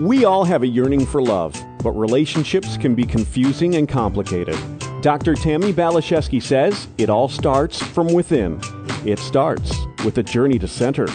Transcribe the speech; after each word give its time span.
We 0.00 0.24
all 0.24 0.42
have 0.42 0.64
a 0.64 0.66
yearning 0.66 1.06
for 1.06 1.22
love, 1.22 1.54
but 1.80 1.92
relationships 1.92 2.76
can 2.76 2.96
be 2.96 3.04
confusing 3.04 3.76
and 3.76 3.88
complicated. 3.88 4.58
Dr. 5.02 5.34
Tammy 5.34 5.72
Balashevsky 5.72 6.42
says 6.42 6.88
it 6.98 7.08
all 7.08 7.28
starts 7.28 7.80
from 7.80 8.12
within. 8.12 8.60
It 9.04 9.20
starts 9.20 9.72
with 10.04 10.18
a 10.18 10.22
journey 10.24 10.58
to 10.58 10.66
center. 10.66 11.06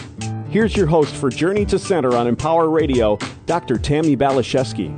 Here's 0.48 0.74
your 0.74 0.86
host 0.86 1.14
for 1.14 1.28
Journey 1.28 1.66
to 1.66 1.78
Center 1.78 2.16
on 2.16 2.26
Empower 2.26 2.70
Radio, 2.70 3.18
Dr. 3.44 3.76
Tammy 3.76 4.16
Balashevsky. 4.16 4.96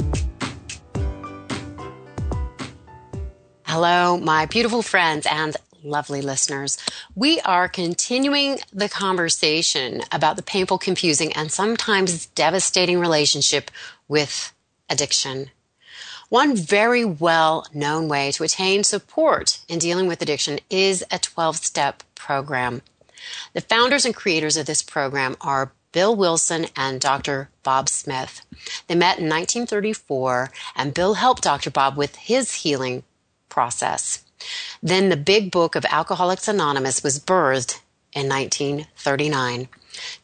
Hello, 3.65 4.17
my 4.17 4.47
beautiful 4.47 4.83
friends 4.83 5.27
and 5.29 5.57
lovely 5.85 6.23
listeners. 6.23 6.79
We 7.15 7.41
are 7.41 7.69
continuing 7.69 8.59
the 8.73 8.89
conversation 8.89 10.03
about 10.11 10.37
the 10.37 10.43
painful, 10.43 10.79
confusing, 10.79 11.33
and 11.33 11.51
sometimes 11.51 12.27
devastating 12.27 12.99
relationship 12.99 13.71
with 14.09 14.53
addiction. 14.89 15.51
One 16.29 16.57
very 16.57 17.05
well 17.05 17.67
known 17.75 18.09
way 18.09 18.33
to 18.33 18.45
attain 18.45 18.85
support 18.85 19.61
in 19.69 19.79
dealing 19.79 20.07
with 20.07 20.23
addiction 20.23 20.61
is 20.71 21.05
a 21.11 21.19
12 21.19 21.57
step 21.59 22.03
program. 22.15 22.83
The 23.53 23.61
founders 23.61 24.05
and 24.05 24.15
creators 24.15 24.57
of 24.57 24.67
this 24.67 24.83
program 24.83 25.37
are 25.41 25.73
Bill 25.93 26.17
Wilson 26.17 26.67
and 26.75 27.01
Dr. 27.01 27.51
Bob 27.63 27.89
Smith. 27.89 28.41
They 28.87 28.95
met 28.95 29.19
in 29.19 29.29
1934, 29.29 30.51
and 30.75 30.95
Bill 30.95 31.15
helped 31.15 31.43
Dr. 31.43 31.71
Bob 31.71 31.97
with 31.97 32.17
his 32.17 32.55
healing 32.55 33.05
process. 33.51 34.25
Then 34.83 35.09
the 35.09 35.17
big 35.17 35.51
book 35.51 35.75
of 35.75 35.85
Alcoholics 35.87 36.49
Anonymous 36.49 37.03
was 37.03 37.19
birthed 37.19 37.81
in 38.13 38.29
1939. 38.29 39.69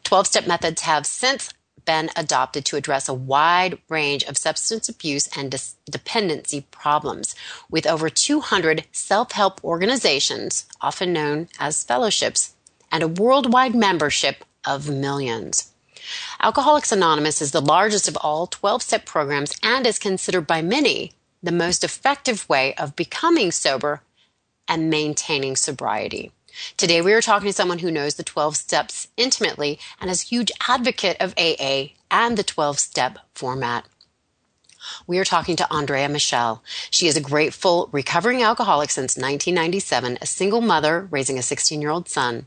12 0.03 0.27
step 0.27 0.47
methods 0.47 0.81
have 0.81 1.05
since 1.05 1.53
been 1.85 2.09
adopted 2.15 2.65
to 2.65 2.75
address 2.75 3.09
a 3.09 3.13
wide 3.13 3.79
range 3.89 4.23
of 4.25 4.37
substance 4.37 4.89
abuse 4.89 5.27
and 5.35 5.49
dis- 5.49 5.75
dependency 5.89 6.61
problems, 6.69 7.35
with 7.69 7.87
over 7.87 8.09
200 8.09 8.85
self 8.91 9.31
help 9.31 9.63
organizations, 9.63 10.65
often 10.81 11.13
known 11.13 11.47
as 11.59 11.83
fellowships, 11.83 12.53
and 12.91 13.01
a 13.01 13.07
worldwide 13.07 13.73
membership 13.73 14.45
of 14.65 14.89
millions. 14.89 15.71
Alcoholics 16.41 16.91
Anonymous 16.91 17.41
is 17.41 17.51
the 17.51 17.61
largest 17.61 18.07
of 18.07 18.17
all 18.17 18.47
12 18.47 18.81
step 18.81 19.05
programs 19.05 19.55
and 19.63 19.87
is 19.87 19.99
considered 19.99 20.45
by 20.47 20.61
many 20.61 21.13
the 21.41 21.51
most 21.51 21.83
effective 21.83 22.47
way 22.49 22.73
of 22.75 22.95
becoming 22.95 23.51
sober 23.51 24.01
and 24.69 24.89
maintaining 24.89 25.55
sobriety. 25.55 26.31
Today, 26.77 27.01
we 27.01 27.13
are 27.13 27.21
talking 27.21 27.47
to 27.47 27.53
someone 27.53 27.79
who 27.79 27.91
knows 27.91 28.15
the 28.15 28.23
12 28.23 28.55
steps 28.55 29.07
intimately 29.17 29.79
and 29.99 30.09
is 30.09 30.23
a 30.23 30.27
huge 30.27 30.51
advocate 30.67 31.17
of 31.19 31.33
AA 31.37 31.93
and 32.11 32.37
the 32.37 32.43
12 32.43 32.79
step 32.79 33.19
format. 33.33 33.85
We 35.07 35.19
are 35.19 35.25
talking 35.25 35.55
to 35.57 35.71
Andrea 35.71 36.07
Michelle. 36.07 36.63
She 36.89 37.07
is 37.07 37.17
a 37.17 37.21
grateful 37.21 37.89
recovering 37.91 38.41
alcoholic 38.41 38.89
since 38.89 39.17
1997, 39.17 40.19
a 40.21 40.25
single 40.25 40.61
mother 40.61 41.07
raising 41.11 41.37
a 41.37 41.43
16 41.43 41.81
year 41.81 41.91
old 41.91 42.07
son. 42.07 42.45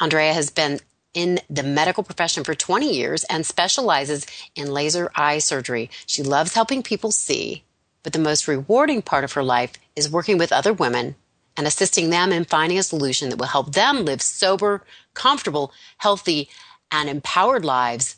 Andrea 0.00 0.32
has 0.32 0.50
been 0.50 0.80
in 1.12 1.40
the 1.50 1.64
medical 1.64 2.04
profession 2.04 2.44
for 2.44 2.54
20 2.54 2.94
years 2.94 3.24
and 3.24 3.44
specializes 3.44 4.26
in 4.54 4.72
laser 4.72 5.10
eye 5.16 5.38
surgery. 5.38 5.90
She 6.06 6.22
loves 6.22 6.54
helping 6.54 6.82
people 6.82 7.10
see, 7.10 7.64
but 8.04 8.12
the 8.12 8.18
most 8.18 8.46
rewarding 8.46 9.02
part 9.02 9.24
of 9.24 9.32
her 9.32 9.42
life 9.42 9.72
is 9.96 10.10
working 10.10 10.38
with 10.38 10.52
other 10.52 10.72
women 10.72 11.16
and 11.56 11.66
assisting 11.66 12.10
them 12.10 12.32
in 12.32 12.44
finding 12.44 12.78
a 12.78 12.82
solution 12.82 13.28
that 13.28 13.38
will 13.38 13.46
help 13.46 13.74
them 13.74 14.04
live 14.04 14.22
sober, 14.22 14.84
comfortable, 15.14 15.72
healthy, 15.98 16.48
and 16.90 17.08
empowered 17.08 17.64
lives 17.64 18.16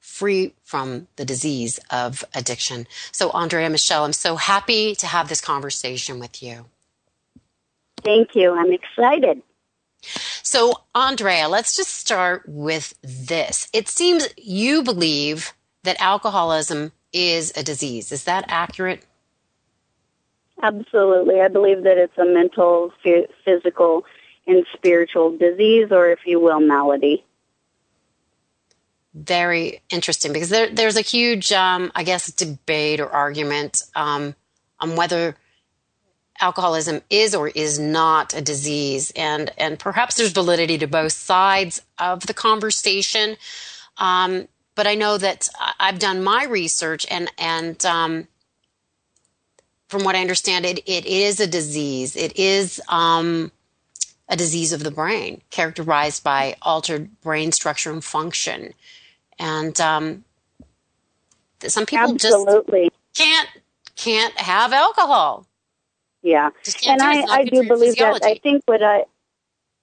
free 0.00 0.54
from 0.62 1.08
the 1.16 1.24
disease 1.24 1.80
of 1.90 2.24
addiction. 2.34 2.86
So, 3.10 3.30
Andrea 3.30 3.68
Michelle, 3.70 4.04
I'm 4.04 4.12
so 4.12 4.36
happy 4.36 4.94
to 4.96 5.06
have 5.06 5.28
this 5.28 5.40
conversation 5.40 6.18
with 6.18 6.42
you. 6.42 6.66
Thank 8.02 8.34
you. 8.34 8.52
I'm 8.52 8.72
excited. 8.72 9.42
So, 10.42 10.82
Andrea, 10.94 11.48
let's 11.48 11.76
just 11.76 11.94
start 11.94 12.42
with 12.46 12.94
this. 13.02 13.68
It 13.72 13.88
seems 13.88 14.28
you 14.36 14.82
believe 14.82 15.54
that 15.84 16.00
alcoholism 16.00 16.92
is 17.12 17.52
a 17.56 17.62
disease. 17.62 18.12
Is 18.12 18.24
that 18.24 18.44
accurate? 18.48 19.04
Absolutely. 20.64 21.42
I 21.42 21.48
believe 21.48 21.82
that 21.82 21.98
it's 21.98 22.16
a 22.16 22.24
mental, 22.24 22.90
physical, 23.44 24.06
and 24.46 24.64
spiritual 24.72 25.36
disease, 25.36 25.88
or 25.90 26.08
if 26.08 26.20
you 26.24 26.40
will, 26.40 26.58
malady. 26.58 27.22
Very 29.12 29.82
interesting 29.90 30.32
because 30.32 30.48
there, 30.48 30.70
there's 30.70 30.96
a 30.96 31.02
huge, 31.02 31.52
um, 31.52 31.92
I 31.94 32.02
guess, 32.02 32.32
debate 32.32 33.00
or 33.00 33.10
argument 33.10 33.82
um, 33.94 34.34
on 34.80 34.96
whether 34.96 35.36
alcoholism 36.40 37.02
is 37.10 37.34
or 37.34 37.48
is 37.48 37.78
not 37.78 38.32
a 38.32 38.40
disease, 38.40 39.12
and 39.14 39.52
and 39.58 39.78
perhaps 39.78 40.14
there's 40.14 40.32
validity 40.32 40.78
to 40.78 40.86
both 40.86 41.12
sides 41.12 41.82
of 41.98 42.26
the 42.26 42.34
conversation. 42.34 43.36
Um, 43.98 44.48
but 44.74 44.86
I 44.86 44.94
know 44.94 45.18
that 45.18 45.46
I've 45.78 45.98
done 45.98 46.24
my 46.24 46.46
research, 46.46 47.06
and 47.10 47.30
and 47.36 47.84
um, 47.84 48.28
from 49.94 50.02
what 50.02 50.16
I 50.16 50.20
understand, 50.20 50.66
it, 50.66 50.80
it 50.86 51.06
is 51.06 51.38
a 51.38 51.46
disease. 51.46 52.16
It 52.16 52.36
is 52.36 52.80
um, 52.88 53.52
a 54.28 54.34
disease 54.36 54.72
of 54.72 54.82
the 54.82 54.90
brain, 54.90 55.40
characterized 55.50 56.24
by 56.24 56.56
altered 56.62 57.20
brain 57.20 57.52
structure 57.52 57.92
and 57.92 58.02
function. 58.02 58.74
And 59.38 59.80
um, 59.80 60.24
some 61.60 61.86
people 61.86 62.10
Absolutely. 62.10 62.90
just 63.14 63.28
can't 63.28 63.48
can't 63.94 64.36
have 64.36 64.72
alcohol. 64.72 65.46
Yeah, 66.22 66.50
and 66.88 67.00
I, 67.00 67.22
I 67.22 67.44
do 67.44 67.68
believe 67.68 67.94
that. 67.98 68.24
I 68.24 68.40
think 68.42 68.64
what 68.66 68.82
I, 68.82 69.04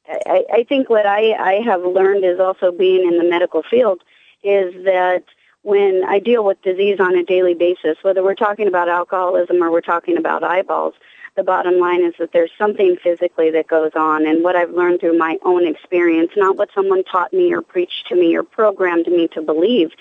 I, 0.10 0.44
I 0.52 0.64
think 0.68 0.90
what 0.90 1.06
I, 1.06 1.32
I 1.32 1.62
have 1.64 1.86
learned 1.86 2.26
is 2.26 2.38
also 2.38 2.74
being 2.74 3.08
in 3.10 3.18
the 3.18 3.30
medical 3.30 3.64
field 3.64 4.02
is 4.44 4.74
that 4.84 5.24
when 5.64 6.04
I 6.08 6.20
deal 6.20 6.44
with 6.44 6.62
disease 6.62 7.00
on 7.00 7.16
a 7.16 7.24
daily 7.24 7.54
basis, 7.54 7.98
whether 8.02 8.24
we're 8.24 8.36
talking 8.36 8.68
about 8.68 8.90
alcoholism 8.90 9.64
or 9.64 9.72
we're 9.72 9.82
talking 9.82 10.18
about 10.18 10.44
eyeballs, 10.44 10.96
the 11.36 11.44
bottom 11.44 11.80
line 11.80 12.04
is 12.04 12.14
that 12.20 12.34
there's 12.34 12.52
something 12.58 12.98
physically 13.02 13.52
that 13.52 13.68
goes 13.68 13.92
on. 13.96 14.26
And 14.26 14.44
what 14.44 14.56
I've 14.56 14.72
learned 14.72 15.00
through 15.00 15.18
my 15.18 15.38
own 15.44 15.66
experience, 15.66 16.32
not 16.36 16.58
what 16.58 16.70
someone 16.74 17.04
taught 17.04 17.32
me 17.32 17.54
or 17.54 17.62
preached 17.62 18.08
to 18.10 18.16
me 18.16 18.36
or 18.36 18.44
programmed 18.44 19.08
me 19.08 19.28
to 19.30 19.42
believe, 19.42 19.92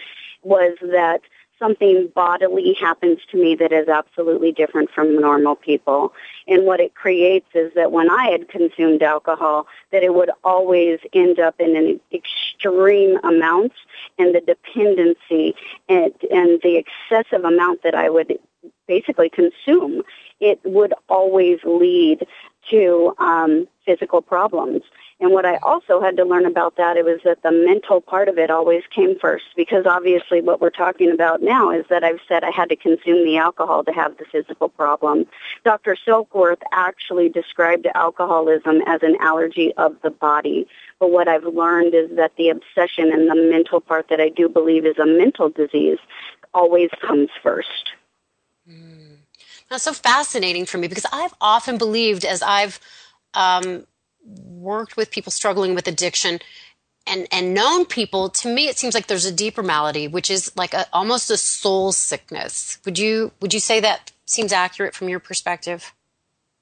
was 0.43 0.77
that 0.81 1.21
something 1.61 2.11
bodily 2.15 2.75
happens 2.81 3.19
to 3.31 3.37
me 3.37 3.55
that 3.55 3.71
is 3.71 3.87
absolutely 3.87 4.51
different 4.51 4.91
from 4.91 5.21
normal 5.21 5.55
people. 5.55 6.13
And 6.49 6.65
what 6.65 6.81
it 6.81 6.95
creates 6.95 7.47
is 7.55 7.73
that 7.75 7.93
when 7.93 8.11
I 8.11 8.31
had 8.31 8.49
consumed 8.49 9.03
alcohol, 9.03 9.67
that 9.93 10.03
it 10.03 10.15
would 10.15 10.31
always 10.43 10.99
end 11.13 11.39
up 11.39 11.55
in 11.61 11.77
an 11.77 12.01
extreme 12.13 13.19
amount 13.23 13.73
and 14.19 14.35
the 14.35 14.41
dependency 14.41 15.55
and, 15.89 16.13
and 16.31 16.61
the 16.63 16.83
excessive 16.83 17.45
amount 17.45 17.83
that 17.83 17.95
I 17.95 18.11
would 18.11 18.39
basically 18.89 19.31
consume, 19.31 20.03
it 20.41 20.59
would 20.65 20.95
always 21.09 21.59
lead 21.65 22.27
to 22.71 23.15
um, 23.19 23.69
physical 23.85 24.21
problems. 24.21 24.83
And 25.21 25.33
what 25.33 25.45
I 25.45 25.57
also 25.57 26.01
had 26.01 26.17
to 26.17 26.25
learn 26.25 26.47
about 26.47 26.77
that 26.77 26.97
it 26.97 27.05
was 27.05 27.21
that 27.25 27.43
the 27.43 27.53
mental 27.53 28.01
part 28.01 28.29
of 28.29 28.39
it 28.39 28.51
always 28.51 28.83
came 28.95 29.19
first 29.19 29.45
because 29.55 29.85
obviously 29.85 30.41
what 30.41 30.63
we're 30.63 30.71
talking 30.71 31.11
about 31.11 31.43
now 31.43 31.71
is 31.71 31.85
that 31.91 32.03
I've 32.03 32.21
said 32.27 32.43
I 32.43 32.51
had 32.51 32.71
to 32.71 32.77
consume 32.77 33.25
the 33.27 33.37
alcohol 33.37 33.85
to 33.85 33.93
have 33.93 34.17
the 34.17 34.25
physical 34.25 34.71
problem. 34.71 35.27
Dr. 35.63 35.95
Silkworth 35.95 36.63
actually 36.73 37.29
described 37.29 37.87
alcoholism 37.95 38.81
as 38.87 39.03
an 39.03 39.17
allergy 39.21 39.75
of 39.75 39.95
the 40.03 40.11
body. 40.11 40.67
But 40.99 41.11
what 41.11 41.29
I've 41.29 41.45
learned 41.45 41.95
is 41.95 42.17
that 42.17 42.33
the 42.37 42.49
obsession 42.49 43.13
and 43.13 43.29
the 43.29 43.35
mental 43.35 43.81
part 43.81 44.09
that 44.09 44.21
I 44.21 44.31
do 44.31 44.49
believe 44.49 44.87
is 44.87 44.99
a 44.99 45.07
mental 45.07 45.51
disease 45.51 45.99
always 46.55 46.89
comes 47.03 47.29
first. 47.43 47.93
Mm. 48.69 49.19
That's 49.69 49.85
so 49.85 49.93
fascinating 49.93 50.65
for 50.65 50.79
me 50.79 50.89
because 50.89 51.07
I've 51.13 51.35
often 51.41 51.77
believed 51.77 52.25
as 52.25 52.43
I've 52.43 52.81
um, 53.35 53.87
worked 54.25 54.97
with 54.97 55.11
people 55.11 55.33
struggling 55.33 55.75
with 55.75 55.89
addiction 55.89 56.39
and 57.07 57.27
and 57.33 57.55
known 57.55 57.85
people 57.85 58.29
to 58.29 58.53
me 58.53 58.69
it 58.69 58.79
seems 58.79 58.95
like 58.95 59.07
there's 59.07 59.25
a 59.25 59.33
deeper 59.33 59.63
malady 59.63 60.07
which 60.07 60.31
is 60.31 60.55
like 60.57 60.75
a, 60.75 60.87
almost 60.93 61.31
a 61.31 61.37
soul 61.37 61.93
sickness. 61.93 62.79
Would 62.85 62.99
you 62.99 63.33
would 63.41 63.55
you 63.55 63.61
say 63.61 63.81
that 63.81 64.13
seems 64.27 64.53
accurate 64.53 64.95
from 64.95 65.09
your 65.09 65.21
perspective? 65.21 65.93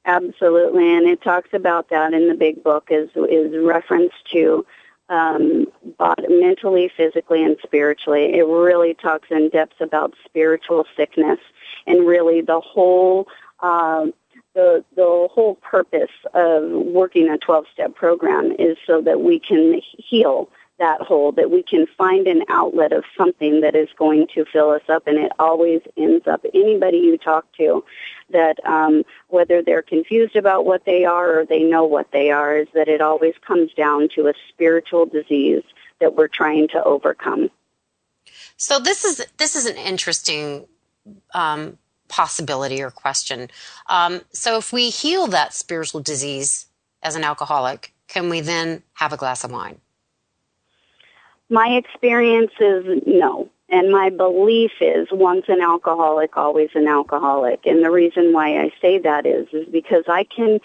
Absolutely. 0.04 0.96
And 0.96 1.06
it 1.06 1.20
talks 1.20 1.50
about 1.52 1.90
that 1.90 2.14
in 2.14 2.28
the 2.28 2.34
big 2.34 2.62
book 2.62 2.88
is 2.90 3.10
is 3.28 3.54
reference 3.62 4.12
to 4.32 4.64
um, 5.10 5.66
mentally 6.28 6.90
physically 6.94 7.44
and 7.44 7.56
spiritually. 7.62 8.34
It 8.34 8.46
really 8.46 8.94
talks 8.94 9.28
in 9.30 9.48
depth 9.50 9.80
about 9.80 10.14
spiritual 10.24 10.86
sickness 10.96 11.38
and 11.86 12.06
really 12.06 12.40
the 12.40 12.60
whole 12.60 13.26
um, 13.60 14.12
the 14.58 14.84
the 14.96 15.28
whole 15.30 15.54
purpose 15.54 16.10
of 16.34 16.68
working 16.68 17.28
a 17.30 17.38
12 17.38 17.66
step 17.72 17.94
program 17.94 18.50
is 18.58 18.76
so 18.84 19.00
that 19.00 19.20
we 19.20 19.38
can 19.38 19.80
heal 19.96 20.50
that 20.80 21.00
hole, 21.00 21.30
that 21.32 21.50
we 21.50 21.62
can 21.62 21.86
find 21.96 22.26
an 22.26 22.42
outlet 22.48 22.92
of 22.92 23.04
something 23.16 23.60
that 23.60 23.76
is 23.76 23.88
going 23.96 24.26
to 24.34 24.44
fill 24.44 24.70
us 24.70 24.82
up, 24.88 25.06
and 25.06 25.16
it 25.16 25.30
always 25.38 25.80
ends 25.96 26.26
up 26.26 26.44
anybody 26.54 26.98
you 26.98 27.16
talk 27.16 27.46
to 27.52 27.84
that 28.30 28.58
um, 28.66 29.04
whether 29.28 29.62
they're 29.62 29.82
confused 29.82 30.34
about 30.34 30.64
what 30.64 30.84
they 30.84 31.04
are 31.04 31.38
or 31.38 31.46
they 31.46 31.62
know 31.62 31.84
what 31.84 32.10
they 32.10 32.30
are, 32.32 32.56
is 32.56 32.68
that 32.74 32.88
it 32.88 33.00
always 33.00 33.34
comes 33.46 33.72
down 33.74 34.08
to 34.16 34.26
a 34.26 34.34
spiritual 34.48 35.06
disease 35.06 35.62
that 36.00 36.16
we're 36.16 36.28
trying 36.28 36.66
to 36.66 36.82
overcome. 36.82 37.48
So 38.56 38.80
this 38.80 39.04
is 39.04 39.24
this 39.36 39.54
is 39.54 39.66
an 39.66 39.76
interesting 39.76 40.66
um, 41.32 41.78
possibility 42.08 42.82
or 42.82 42.90
question. 42.90 43.48
Um, 43.88 44.22
so 44.32 44.56
if 44.56 44.72
we 44.72 44.90
heal 44.90 45.26
that 45.28 45.54
spiritual 45.54 46.00
disease 46.00 46.66
as 47.02 47.16
an 47.16 47.24
alcoholic, 47.24 47.92
can 48.08 48.28
we 48.28 48.40
then 48.40 48.82
have 48.94 49.12
a 49.12 49.16
glass 49.16 49.44
of 49.44 49.52
wine? 49.52 49.80
My 51.50 51.68
experience 51.68 52.52
is 52.60 53.02
no. 53.06 53.48
And 53.70 53.92
my 53.92 54.08
belief 54.08 54.72
is 54.80 55.08
once 55.12 55.44
an 55.48 55.60
alcoholic, 55.60 56.36
always 56.36 56.70
an 56.74 56.88
alcoholic. 56.88 57.66
And 57.66 57.84
the 57.84 57.90
reason 57.90 58.32
why 58.32 58.58
I 58.58 58.72
say 58.80 58.98
that 58.98 59.26
is, 59.26 59.46
is 59.52 59.68
because 59.68 60.04
I 60.08 60.24
can, 60.24 60.58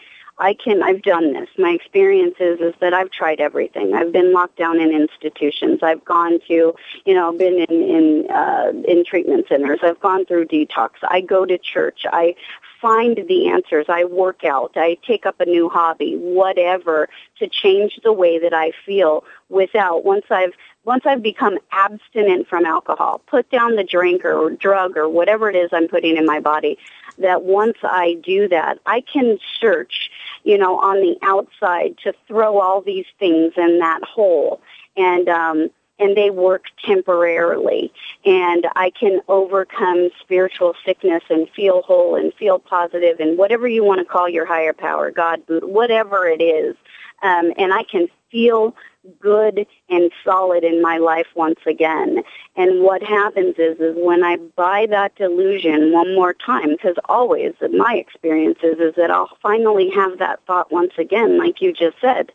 I 0.44 0.54
can, 0.54 0.84
I've 0.84 1.02
done 1.04 1.32
this. 1.32 1.48
My 1.58 1.70
experience 1.70 2.36
is, 2.38 2.60
is 2.60 2.74
that 2.82 2.94
I've 2.94 3.12
tried 3.12 3.40
everything. 3.40 3.94
I've 3.94 4.12
been 4.12 4.34
locked 4.34 4.58
down 4.58 4.82
in 4.82 4.92
institutions. 4.92 5.80
I've 5.82 6.04
gone 6.04 6.40
to, 6.50 6.76
you 7.06 7.14
know, 7.14 7.32
been 7.32 7.60
in, 7.70 7.82
in, 7.82 8.30
uh, 8.30 8.74
in 8.86 9.06
treatment 9.06 9.48
centers. 9.48 9.80
I've 9.82 10.02
gone 10.02 10.26
through 10.26 10.48
detox. 10.48 10.90
I 11.10 11.22
go 11.22 11.46
to 11.46 11.58
church. 11.58 12.02
I 12.12 12.36
find 12.82 13.24
the 13.30 13.48
answers. 13.48 13.86
I 13.88 14.04
work 14.04 14.44
out. 14.44 14.74
I 14.76 14.98
take 15.08 15.26
up 15.26 15.40
a 15.40 15.46
new 15.46 15.70
hobby, 15.70 16.18
whatever, 16.18 17.08
to 17.40 17.48
change 17.48 18.02
the 18.04 18.12
way 18.12 18.38
that 18.40 18.54
I 18.54 18.74
feel 18.86 19.24
without, 19.48 20.04
once 20.04 20.26
I've, 20.30 20.52
once 20.84 21.04
I've 21.06 21.24
become 21.24 21.58
abstinent 21.72 22.50
from 22.50 22.66
alcohol, 22.66 23.22
put 23.28 23.50
down 23.50 23.78
the 23.78 23.86
drink 23.86 24.26
or 24.26 24.50
drug 24.50 24.98
or 24.98 25.08
whatever 25.08 25.50
it 25.50 25.56
is 25.56 25.70
I'm 25.72 25.88
putting 25.88 26.18
in 26.18 26.26
my 26.26 26.42
body, 26.42 26.78
that 27.20 27.44
once 27.44 27.78
I 27.84 28.16
do 28.22 28.50
that, 28.50 28.80
I 28.86 29.00
can 29.02 29.40
search, 29.62 30.12
you 30.44 30.58
know, 30.58 30.80
on 30.80 30.98
the 30.98 31.18
outside 31.22 31.98
to 32.04 32.14
throw 32.28 32.60
all 32.60 32.82
these 32.82 33.06
things 33.20 33.54
in 33.58 33.80
that 33.80 34.04
hole. 34.04 34.62
And, 34.96 35.28
um, 35.30 35.70
and 36.00 36.18
they 36.18 36.30
work 36.30 36.66
temporarily. 36.84 37.94
And 38.26 38.68
I 38.76 38.90
can 38.90 39.22
overcome 39.28 40.10
spiritual 40.20 40.76
sickness 40.86 41.24
and 41.30 41.50
feel 41.50 41.82
whole 41.84 42.16
and 42.16 42.34
feel 42.34 42.60
positive 42.60 43.20
and 43.20 43.38
whatever 43.38 43.68
you 43.68 43.84
want 43.84 44.00
to 44.00 44.06
call 44.06 44.28
your 44.28 44.46
higher 44.46 44.74
power, 44.74 45.12
God, 45.12 45.42
whatever 45.48 46.28
it 46.28 46.42
is. 46.42 46.76
Um, 47.22 47.54
and 47.58 47.74
I 47.74 47.84
can 47.84 48.08
feel 48.32 48.76
good 49.20 49.66
and 49.90 50.12
solid 50.24 50.64
in 50.64 50.82
my 50.82 50.98
life 50.98 51.28
once 51.36 51.60
again. 51.66 52.24
And 52.56 52.82
what 52.82 53.04
happens 53.04 53.56
is, 53.58 53.80
is 53.80 53.96
when 53.98 54.24
I 54.24 54.38
buy 54.38 54.88
that 54.90 55.16
delusion 55.16 55.92
one 55.92 56.16
more 56.16 56.34
time, 56.34 56.72
because 56.72 56.96
always 57.10 57.54
my 57.72 57.96
experience 57.96 58.60
is, 58.64 58.80
is 58.80 58.96
that 58.96 59.12
I'll 59.12 59.38
finally 59.42 59.90
have 59.90 60.20
that 60.20 60.40
thought 60.46 60.72
once 60.72 60.94
again, 60.98 61.38
like 61.38 61.62
you 61.62 61.74
just 61.74 61.98
said 62.00 62.32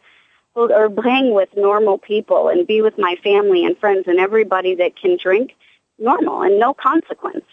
or 0.66 0.92
hang 1.02 1.32
with 1.32 1.48
normal 1.56 1.98
people 1.98 2.48
and 2.48 2.66
be 2.66 2.82
with 2.82 2.98
my 2.98 3.16
family 3.22 3.64
and 3.64 3.78
friends 3.78 4.04
and 4.06 4.18
everybody 4.18 4.74
that 4.74 4.96
can 4.96 5.16
drink 5.16 5.54
normal 5.98 6.42
and 6.42 6.58
no 6.58 6.74
consequence. 6.74 7.44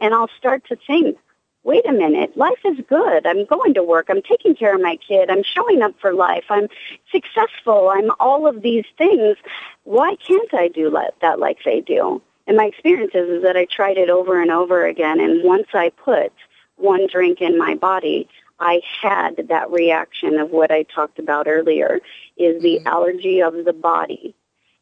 And 0.00 0.14
I'll 0.14 0.30
start 0.38 0.64
to 0.68 0.76
think, 0.86 1.16
wait 1.64 1.88
a 1.88 1.92
minute, 1.92 2.36
life 2.36 2.58
is 2.64 2.78
good. 2.88 3.26
I'm 3.26 3.44
going 3.46 3.74
to 3.74 3.82
work. 3.82 4.06
I'm 4.08 4.22
taking 4.22 4.54
care 4.54 4.74
of 4.74 4.80
my 4.80 4.96
kid. 4.96 5.30
I'm 5.30 5.42
showing 5.42 5.82
up 5.82 5.94
for 6.00 6.12
life. 6.12 6.44
I'm 6.50 6.68
successful. 7.10 7.90
I'm 7.94 8.10
all 8.18 8.46
of 8.46 8.62
these 8.62 8.84
things. 8.98 9.36
Why 9.84 10.16
can't 10.16 10.52
I 10.54 10.68
do 10.68 10.90
that 11.20 11.38
like 11.38 11.58
they 11.64 11.80
do? 11.80 12.20
And 12.46 12.56
my 12.56 12.66
experience 12.66 13.12
is, 13.14 13.28
is 13.28 13.42
that 13.42 13.56
I 13.56 13.66
tried 13.66 13.96
it 13.96 14.10
over 14.10 14.40
and 14.40 14.50
over 14.50 14.86
again. 14.86 15.20
And 15.20 15.44
once 15.44 15.68
I 15.72 15.90
put 15.90 16.32
one 16.76 17.06
drink 17.06 17.40
in 17.40 17.56
my 17.56 17.74
body, 17.74 18.28
I 18.58 18.80
had 19.00 19.48
that 19.48 19.70
reaction 19.70 20.38
of 20.38 20.50
what 20.50 20.70
I 20.70 20.84
talked 20.84 21.18
about 21.18 21.46
earlier 21.46 22.00
is 22.36 22.62
the 22.62 22.78
mm-hmm. 22.78 22.86
allergy 22.86 23.42
of 23.42 23.64
the 23.64 23.72
body. 23.72 24.34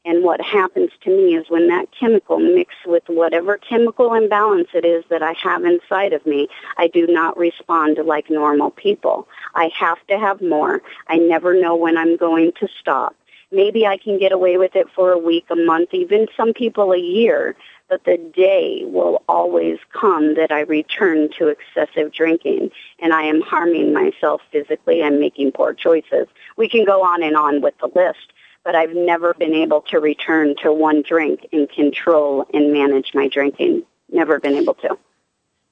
And 0.04 0.24
what 0.24 0.40
happens 0.40 0.90
to 1.02 1.10
me 1.10 1.36
is 1.36 1.50
when 1.50 1.68
that 1.68 1.88
chemical 1.98 2.38
mixes 2.38 2.86
with 2.86 3.02
whatever 3.08 3.58
chemical 3.58 4.14
imbalance 4.14 4.68
it 4.72 4.84
is 4.84 5.04
that 5.10 5.22
I 5.22 5.34
have 5.42 5.64
inside 5.64 6.14
of 6.14 6.24
me, 6.24 6.48
I 6.78 6.88
do 6.88 7.06
not 7.06 7.36
respond 7.36 7.98
like 8.04 8.30
normal 8.30 8.70
people. 8.70 9.28
I 9.54 9.70
have 9.78 9.98
to 10.06 10.18
have 10.18 10.40
more. 10.40 10.80
I 11.08 11.16
never 11.16 11.52
know 11.60 11.76
when 11.76 11.98
I'm 11.98 12.16
going 12.16 12.52
to 12.60 12.68
stop. 12.80 13.14
Maybe 13.52 13.86
I 13.86 13.96
can 13.98 14.18
get 14.18 14.32
away 14.32 14.56
with 14.56 14.76
it 14.76 14.86
for 14.94 15.10
a 15.12 15.18
week, 15.18 15.46
a 15.50 15.56
month, 15.56 15.92
even 15.92 16.28
some 16.36 16.54
people 16.54 16.92
a 16.92 16.98
year, 16.98 17.56
but 17.88 18.04
the 18.04 18.16
day 18.16 18.84
will 18.84 19.22
always 19.28 19.78
come 19.92 20.36
that 20.36 20.52
I 20.52 20.60
return 20.60 21.28
to 21.38 21.48
excessive 21.48 22.12
drinking 22.12 22.70
and 23.00 23.12
I 23.12 23.24
am 23.24 23.40
harming 23.40 23.92
myself 23.92 24.40
physically. 24.52 25.02
I'm 25.02 25.18
making 25.18 25.50
poor 25.52 25.74
choices. 25.74 26.28
We 26.56 26.68
can 26.68 26.84
go 26.84 27.02
on 27.02 27.24
and 27.24 27.36
on 27.36 27.60
with 27.60 27.74
the 27.78 27.90
list, 27.92 28.32
but 28.64 28.74
I've 28.74 28.94
never 28.94 29.34
been 29.34 29.54
able 29.54 29.82
to 29.82 29.98
return 29.98 30.54
to 30.62 30.72
one 30.72 31.02
drink 31.02 31.46
and 31.52 31.68
control 31.68 32.46
and 32.52 32.72
manage 32.72 33.12
my 33.14 33.28
drinking. 33.28 33.84
Never 34.12 34.38
been 34.38 34.54
able 34.54 34.74
to. 34.74 34.98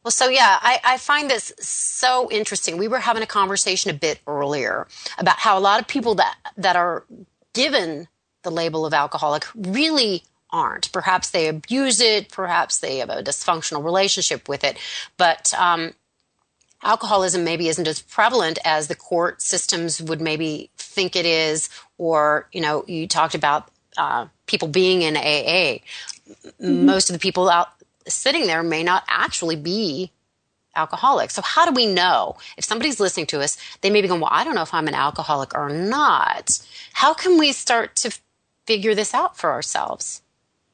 Well, 0.05 0.13
so 0.13 0.29
yeah, 0.29 0.59
I, 0.63 0.81
I, 0.85 0.97
find 0.97 1.29
this 1.29 1.53
so 1.59 2.31
interesting. 2.31 2.79
We 2.79 2.89
were 2.89 3.01
having 3.01 3.23
a 3.23 3.27
conversation 3.27 3.91
a 3.91 3.95
bit 3.95 4.21
earlier 4.27 4.87
about 5.19 5.39
how 5.39 5.59
a 5.59 5.61
lot 5.61 5.81
of 5.81 5.89
people 5.89 6.15
that 6.15 6.37
that 6.57 6.77
are 6.77 7.05
given 7.53 8.09
the 8.43 8.51
label 8.51 8.87
of 8.87 8.95
alcoholic 8.95 9.45
really 9.55 10.23
aren't. 10.51 10.91
Perhaps 10.93 11.31
they 11.31 11.49
abuse 11.49 12.01
it, 12.01 12.31
perhaps 12.31 12.79
they 12.79 12.99
have 12.99 13.11
a 13.11 13.23
dysfunctional 13.23 13.85
relationship 13.85 14.49
with 14.49 14.65
it, 14.65 14.79
but 15.17 15.53
um, 15.55 15.93
alcoholism 16.83 17.45
maybe 17.45 17.69
isn't 17.69 17.89
as 17.89 18.01
prevalent 18.01 18.59
as 18.65 18.89
the 18.89 18.95
court 18.95 19.43
systems 19.43 20.01
would 20.01 20.21
maybe 20.21 20.71
think 20.79 21.17
it 21.17 21.27
is, 21.27 21.69
or 21.99 22.49
you 22.53 22.61
know, 22.61 22.85
you 22.87 23.07
talked 23.07 23.35
about 23.35 23.71
uh, 23.97 24.27
people 24.47 24.69
being 24.69 25.03
in 25.03 25.17
AA. 25.17 25.81
Mm-hmm. 26.61 26.87
Most 26.87 27.11
of 27.11 27.15
the 27.15 27.21
people 27.21 27.49
out 27.49 27.69
sitting 28.07 28.47
there 28.47 28.63
may 28.63 28.83
not 28.83 29.05
actually 29.09 29.57
be 29.57 30.11
alcoholic. 30.77 31.31
So 31.31 31.43
how 31.43 31.67
do 31.67 31.73
we 31.73 31.87
know 31.87 32.37
if 32.57 32.65
somebody's 32.65 33.01
listening 33.01 33.27
to 33.27 33.41
us, 33.41 33.59
they 33.81 33.91
may 33.91 34.01
be 34.01 34.09
going, 34.09 34.21
well, 34.21 34.31
I 34.33 34.45
don't 34.45 34.55
know 34.55 34.63
if 34.63 34.73
I'm 34.73 34.89
an 34.89 34.95
alcoholic 34.95 35.55
or 35.55 35.69
not. 35.69 36.59
How 36.93 37.13
can 37.13 37.39
we 37.39 37.53
start 37.53 37.97
to 37.97 38.17
figure 38.65 38.95
this 38.95 39.13
out 39.13 39.37
for 39.37 39.51
ourselves? 39.51 40.23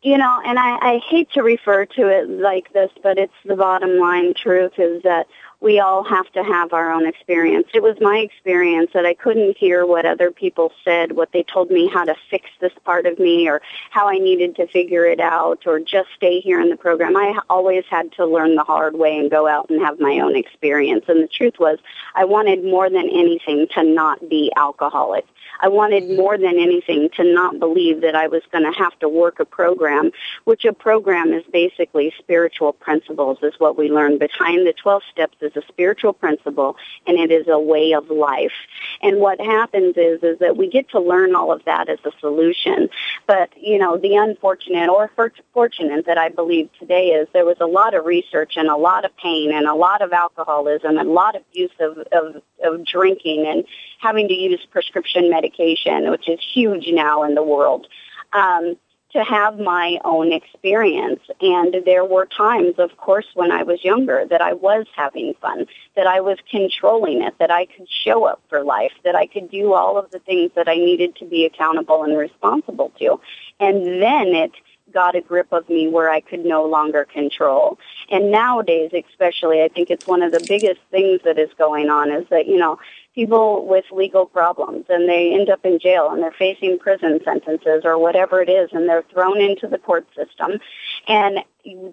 you 0.05 0.19
know, 0.19 0.41
and 0.45 0.59
I, 0.59 0.77
I 0.77 1.01
hate 1.09 1.31
to 1.33 1.43
refer 1.43 1.87
to 1.87 2.09
it 2.09 2.29
like 2.29 2.71
this, 2.75 2.91
but 3.03 3.17
it's 3.17 3.33
the 3.47 3.57
bottom 3.57 3.99
line 3.99 4.35
truth 4.35 4.73
is 4.77 5.03
that 5.03 5.27
we 5.65 5.81
all 5.81 6.05
have 6.05 6.31
to 6.33 6.45
have 6.45 6.75
our 6.75 6.93
own 6.93 7.07
experience. 7.07 7.67
It 7.73 7.83
was 7.83 7.97
my 7.99 8.19
experience 8.19 8.91
that 8.93 9.07
I 9.07 9.15
couldn't 9.15 9.57
hear 9.57 9.87
what 9.87 10.05
other 10.05 10.31
people 10.31 10.71
said, 10.85 11.13
what 11.13 11.33
they 11.33 11.43
told 11.43 11.71
me 11.71 11.89
how 11.89 12.05
to 12.05 12.15
fix 12.29 12.51
this 12.61 12.73
part 12.85 13.07
of 13.07 13.19
me 13.19 13.49
or 13.49 13.63
how 13.91 14.07
I 14.07 14.19
needed 14.19 14.57
to 14.57 14.67
figure 14.67 15.07
it 15.07 15.21
out 15.21 15.67
or 15.67 15.81
just 15.81 16.11
stay 16.15 16.41
here 16.41 16.61
in 16.61 16.69
the 16.69 16.77
program. 16.77 17.17
I 17.17 17.41
always 17.49 17.85
had 17.89 18.13
to 18.13 18.27
learn 18.27 18.57
the 18.57 18.63
hard 18.63 18.95
way 18.95 19.19
and 19.19 19.31
go 19.31 19.49
out 19.49 19.71
and 19.71 19.81
have 19.81 19.99
my 19.99 20.21
own 20.21 20.37
experience. 20.37 21.07
And 21.09 21.23
the 21.23 21.29
truth 21.29 21.59
was 21.59 21.79
I 22.15 22.27
wanted 22.27 22.63
more 22.63 22.91
than 22.91 23.09
anything 23.09 23.67
to 23.75 23.83
not 23.83 24.29
be 24.29 24.53
alcoholic. 24.57 25.25
I 25.61 25.69
wanted 25.69 26.11
more 26.11 26.37
than 26.37 26.59
anything 26.59 27.09
to 27.17 27.25
not 27.25 27.59
believe 27.59 28.01
that 28.03 28.15
I 28.15 28.27
was 28.29 28.43
going 28.51 28.71
to 28.71 28.79
have 28.79 28.99
to 28.99 29.09
work 29.09 29.41
a 29.41 29.45
program, 29.45 30.11
which 30.45 30.65
a 30.65 30.73
program 30.73 31.33
is 31.33 31.45
basically 31.53 32.13
spiritual 32.19 32.73
principles 32.73 33.39
is 33.43 33.55
what 33.59 33.79
we 33.79 33.91
learn. 33.91 34.19
Behind 34.19 34.67
the 34.67 34.73
12 34.73 35.03
steps 35.11 35.37
is 35.55 35.63
a 35.63 35.67
spiritual 35.69 36.13
principle 36.13 36.77
and 37.07 37.19
it 37.19 37.31
is 37.31 37.47
a 37.49 37.59
way 37.59 37.93
of 37.93 38.11
life. 38.11 38.53
And 39.03 39.19
what 39.19 39.41
happens 39.41 39.97
is, 39.97 40.23
is 40.23 40.39
that 40.39 40.57
we 40.57 40.69
get 40.69 40.89
to 40.91 41.01
learn 41.01 41.35
all 41.35 41.53
of 41.53 41.65
that 41.65 41.89
as 41.89 41.99
a 42.05 42.13
solution. 42.21 42.89
But, 43.27 43.51
you 43.57 43.79
know, 43.79 43.97
the 43.97 44.17
unfortunate 44.17 44.89
or 44.89 45.11
fortunate 45.53 46.07
that 46.07 46.19
I 46.19 46.29
believe 46.29 46.71
today 46.79 47.09
is 47.09 47.29
there 47.33 47.45
was 47.45 47.57
a 47.61 47.67
lot 47.67 47.95
of 47.95 48.05
research 48.05 48.55
and 48.57 48.69
a 48.69 48.77
lot 48.77 49.05
of 49.05 49.17
pain 49.17 49.53
and 49.53 49.67
a 49.67 49.75
lot 49.75 50.03
of 50.03 50.13
alcoholism 50.13 50.99
and 50.99 51.09
a 51.09 51.13
lot 51.13 51.37
of 51.37 51.43
use 51.53 51.71
of, 51.81 51.99
of, 52.13 52.43
of 52.63 52.85
drinking 52.85 53.47
and 53.47 53.65
having 54.01 54.29
to 54.29 54.35
use 54.35 54.67
prescription 54.71 55.31
medication, 55.31 56.11
which 56.11 56.29
is 56.29 56.41
huge 56.55 56.89
now 56.89 57.23
in 57.23 57.35
the 57.35 57.43
world. 57.43 57.87
Um, 58.33 58.77
to 59.15 59.23
have 59.23 59.59
my 59.59 59.99
own 60.05 60.33
experience. 60.33 61.21
And 61.41 61.77
there 61.87 62.05
were 62.05 62.27
times, 62.27 62.75
of 62.79 62.97
course, 62.97 63.27
when 63.35 63.53
I 63.53 63.63
was 63.63 63.83
younger 63.85 64.27
that 64.29 64.43
I 64.43 64.53
was 64.53 64.87
having 64.95 65.35
fun, 65.41 65.67
that 65.97 66.07
I 66.07 66.21
was 66.21 66.39
controlling 66.51 67.23
it, 67.23 67.35
that 67.39 67.51
I 67.51 67.67
could 67.67 67.89
show 67.89 68.25
up 68.25 68.43
for 68.49 68.65
life, 68.65 68.93
that 69.05 69.15
I 69.15 69.27
could 69.27 69.51
do 69.51 69.73
all 69.73 69.97
of 69.97 70.11
the 70.11 70.19
things 70.19 70.51
that 70.57 70.69
I 70.69 70.75
needed 70.75 71.17
to 71.17 71.25
be 71.25 71.45
accountable 71.45 72.03
and 72.03 72.19
responsible 72.19 72.93
to. 72.99 73.21
And 73.61 74.03
then 74.03 74.29
it 74.35 74.53
got 74.95 75.17
a 75.17 75.21
grip 75.21 75.49
of 75.53 75.69
me 75.69 75.89
where 75.89 76.09
I 76.09 76.21
could 76.21 76.45
no 76.45 76.65
longer 76.65 77.05
control. 77.05 77.79
And 78.11 78.31
nowadays, 78.31 78.93
especially, 78.95 79.63
I 79.63 79.69
think 79.69 79.91
it's 79.91 80.07
one 80.07 80.23
of 80.23 80.33
the 80.33 80.45
biggest 80.49 80.81
things 80.91 81.21
that 81.25 81.39
is 81.39 81.51
going 81.59 81.91
on 81.91 82.11
is 82.11 82.27
that, 82.31 82.47
you 82.47 82.57
know, 82.57 82.79
people 83.15 83.67
with 83.67 83.85
legal 83.93 84.27
problems 84.27 84.87
and 84.89 85.09
they 85.09 85.33
end 85.33 85.49
up 85.49 85.65
in 85.65 85.79
jail 85.79 86.11
and 86.11 86.23
they're 86.23 86.33
facing 86.33 86.79
prison 86.79 87.21
sentences 87.25 87.83
or 87.85 87.97
whatever 87.99 88.43
it 88.43 88.49
is 88.49 88.71
and 88.73 88.89
they're 88.89 89.05
thrown 89.13 89.41
into 89.41 89.69
the 89.69 89.79
court 89.79 90.07
system 90.17 90.59
and 91.07 91.39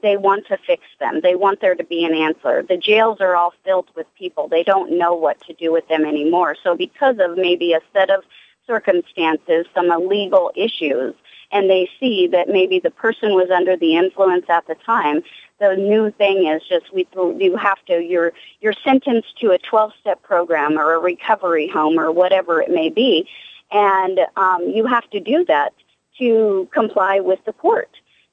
they 0.01 0.17
want 0.17 0.48
to 0.48 0.58
fix 0.65 0.84
them. 1.00 1.22
They 1.22 1.36
want 1.36 1.62
there 1.62 1.75
to 1.75 1.84
be 1.84 2.03
an 2.05 2.15
answer. 2.15 2.63
The 2.63 2.77
jails 2.77 3.17
are 3.22 3.36
all 3.36 3.53
filled 3.63 3.89
with 3.96 4.08
people. 4.17 4.48
They 4.48 4.63
don't 4.63 4.98
know 4.98 5.13
what 5.13 5.39
to 5.41 5.53
do 5.53 5.72
with 5.72 5.88
them 5.88 6.05
anymore. 6.05 6.55
So 6.63 6.75
because 6.75 7.17
of 7.20 7.38
maybe 7.38 7.74
a 7.74 7.81
set 7.93 8.10
of 8.10 8.24
circumstances, 8.67 9.65
some 9.74 9.91
illegal 9.91 10.51
issues, 10.55 11.13
and 11.51 11.70
they 11.70 11.89
see 12.00 12.27
that 12.27 12.48
maybe 12.50 12.79
the 12.79 12.91
person 12.91 13.34
was 13.34 13.50
under 13.50 13.75
the 13.75 13.96
influence 13.96 14.46
at 14.50 14.67
the 14.67 14.75
time, 14.75 15.24
the 15.60 15.75
new 15.75 16.12
thing 16.12 16.48
is 16.48 16.62
just 16.67 16.93
we 16.93 17.08
you 17.38 17.55
have 17.55 17.84
to 17.86 18.01
you're 18.01 18.34
you're 18.62 18.74
sentenced 18.84 19.39
to 19.39 19.51
a 19.51 19.58
12 19.58 19.91
step 20.00 20.22
program 20.24 20.77
or 20.77 20.93
a 20.93 21.00
recovery 21.00 21.67
home 21.67 22.00
or 22.00 22.12
whatever 22.12 22.62
it 22.62 22.70
may 22.70 22.89
be, 22.89 23.27
and 23.72 24.20
um, 24.38 24.67
you 24.67 24.86
have 24.86 25.10
to 25.12 25.20
do 25.20 25.46
that 25.46 25.74
to 26.20 26.67
comply 26.74 27.20
with 27.20 27.39
the 27.46 27.53
court. 27.53 27.89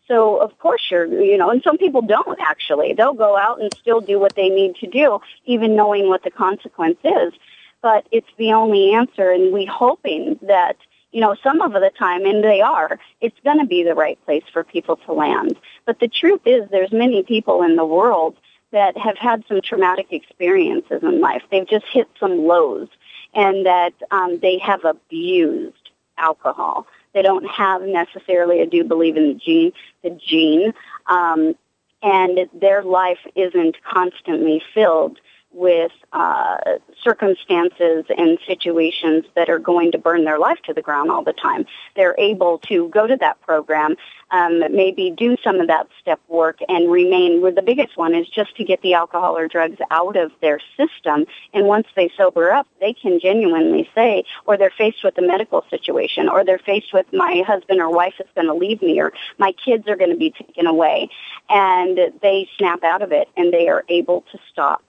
So 0.08 0.38
of 0.38 0.58
course 0.58 0.82
you're, 0.90 1.06
you 1.06 1.36
know, 1.36 1.50
and 1.50 1.62
some 1.62 1.76
people 1.76 2.02
don't 2.02 2.40
actually. 2.40 2.94
They'll 2.94 3.12
go 3.12 3.36
out 3.36 3.60
and 3.60 3.70
still 3.78 4.00
do 4.00 4.18
what 4.18 4.34
they 4.34 4.48
need 4.48 4.76
to 4.76 4.86
do, 4.86 5.20
even 5.44 5.76
knowing 5.76 6.08
what 6.08 6.24
the 6.24 6.30
consequence 6.30 6.98
is. 7.04 7.34
But 7.82 8.06
it's 8.10 8.28
the 8.38 8.52
only 8.52 8.92
answer, 8.92 9.30
and 9.30 9.52
we 9.52 9.64
hoping 9.64 10.38
that, 10.42 10.76
you 11.12 11.20
know, 11.20 11.34
some 11.42 11.60
of 11.60 11.72
the 11.72 11.90
time, 11.98 12.26
and 12.26 12.44
they 12.44 12.60
are, 12.60 12.98
it's 13.20 13.38
going 13.44 13.58
to 13.58 13.66
be 13.66 13.82
the 13.82 13.94
right 13.94 14.18
place 14.24 14.44
for 14.52 14.62
people 14.62 14.96
to 14.96 15.12
land. 15.12 15.56
But 15.86 16.00
the 16.00 16.08
truth 16.08 16.42
is, 16.44 16.68
there's 16.70 16.92
many 16.92 17.22
people 17.22 17.62
in 17.62 17.76
the 17.76 17.86
world 17.86 18.36
that 18.72 18.96
have 18.98 19.16
had 19.16 19.44
some 19.48 19.60
traumatic 19.62 20.08
experiences 20.10 21.02
in 21.02 21.20
life. 21.20 21.42
They've 21.50 21.68
just 21.68 21.86
hit 21.90 22.08
some 22.20 22.46
lows, 22.46 22.88
and 23.34 23.64
that 23.66 23.94
um, 24.10 24.38
they 24.40 24.58
have 24.58 24.84
abused 24.84 25.90
alcohol. 26.18 26.86
They 27.14 27.22
don't 27.22 27.48
have 27.48 27.82
necessarily, 27.82 28.60
I 28.60 28.66
do 28.66 28.84
believe 28.84 29.16
in 29.16 29.28
the 29.28 29.34
gene, 29.34 29.72
the 30.02 30.10
gene, 30.10 30.74
um, 31.06 31.54
and 32.02 32.40
their 32.52 32.82
life 32.82 33.18
isn't 33.34 33.76
constantly 33.82 34.62
filled 34.74 35.18
with 35.52 35.92
uh, 36.12 36.56
circumstances 37.02 38.04
and 38.16 38.38
situations 38.46 39.24
that 39.34 39.48
are 39.48 39.58
going 39.58 39.92
to 39.92 39.98
burn 39.98 40.24
their 40.24 40.38
life 40.38 40.58
to 40.64 40.74
the 40.74 40.82
ground 40.82 41.10
all 41.10 41.24
the 41.24 41.32
time. 41.32 41.64
They're 41.96 42.14
able 42.18 42.58
to 42.68 42.88
go 42.90 43.06
to 43.06 43.16
that 43.16 43.40
program, 43.40 43.96
um, 44.30 44.60
maybe 44.70 45.10
do 45.10 45.36
some 45.42 45.60
of 45.60 45.68
that 45.68 45.88
step 46.00 46.20
work, 46.28 46.58
and 46.68 46.90
remain. 46.90 47.40
Where 47.40 47.52
the 47.52 47.62
biggest 47.62 47.96
one 47.96 48.14
is 48.14 48.28
just 48.28 48.56
to 48.56 48.64
get 48.64 48.82
the 48.82 48.94
alcohol 48.94 49.36
or 49.36 49.48
drugs 49.48 49.78
out 49.90 50.16
of 50.16 50.32
their 50.40 50.60
system. 50.76 51.24
And 51.54 51.66
once 51.66 51.86
they 51.96 52.10
sober 52.16 52.50
up, 52.50 52.66
they 52.80 52.92
can 52.92 53.18
genuinely 53.18 53.88
say, 53.94 54.24
or 54.46 54.56
they're 54.56 54.70
faced 54.76 55.02
with 55.02 55.16
a 55.18 55.22
medical 55.22 55.64
situation, 55.70 56.28
or 56.28 56.44
they're 56.44 56.58
faced 56.58 56.92
with 56.92 57.06
my 57.12 57.42
husband 57.46 57.80
or 57.80 57.90
wife 57.90 58.14
is 58.20 58.26
going 58.34 58.48
to 58.48 58.54
leave 58.54 58.82
me, 58.82 59.00
or 59.00 59.12
my 59.38 59.52
kids 59.52 59.88
are 59.88 59.96
going 59.96 60.10
to 60.10 60.16
be 60.16 60.30
taken 60.30 60.66
away, 60.66 61.08
and 61.48 61.98
they 62.22 62.48
snap 62.58 62.84
out 62.84 63.02
of 63.02 63.12
it 63.12 63.28
and 63.36 63.52
they 63.52 63.68
are 63.68 63.84
able 63.88 64.24
to 64.32 64.38
stop 64.50 64.82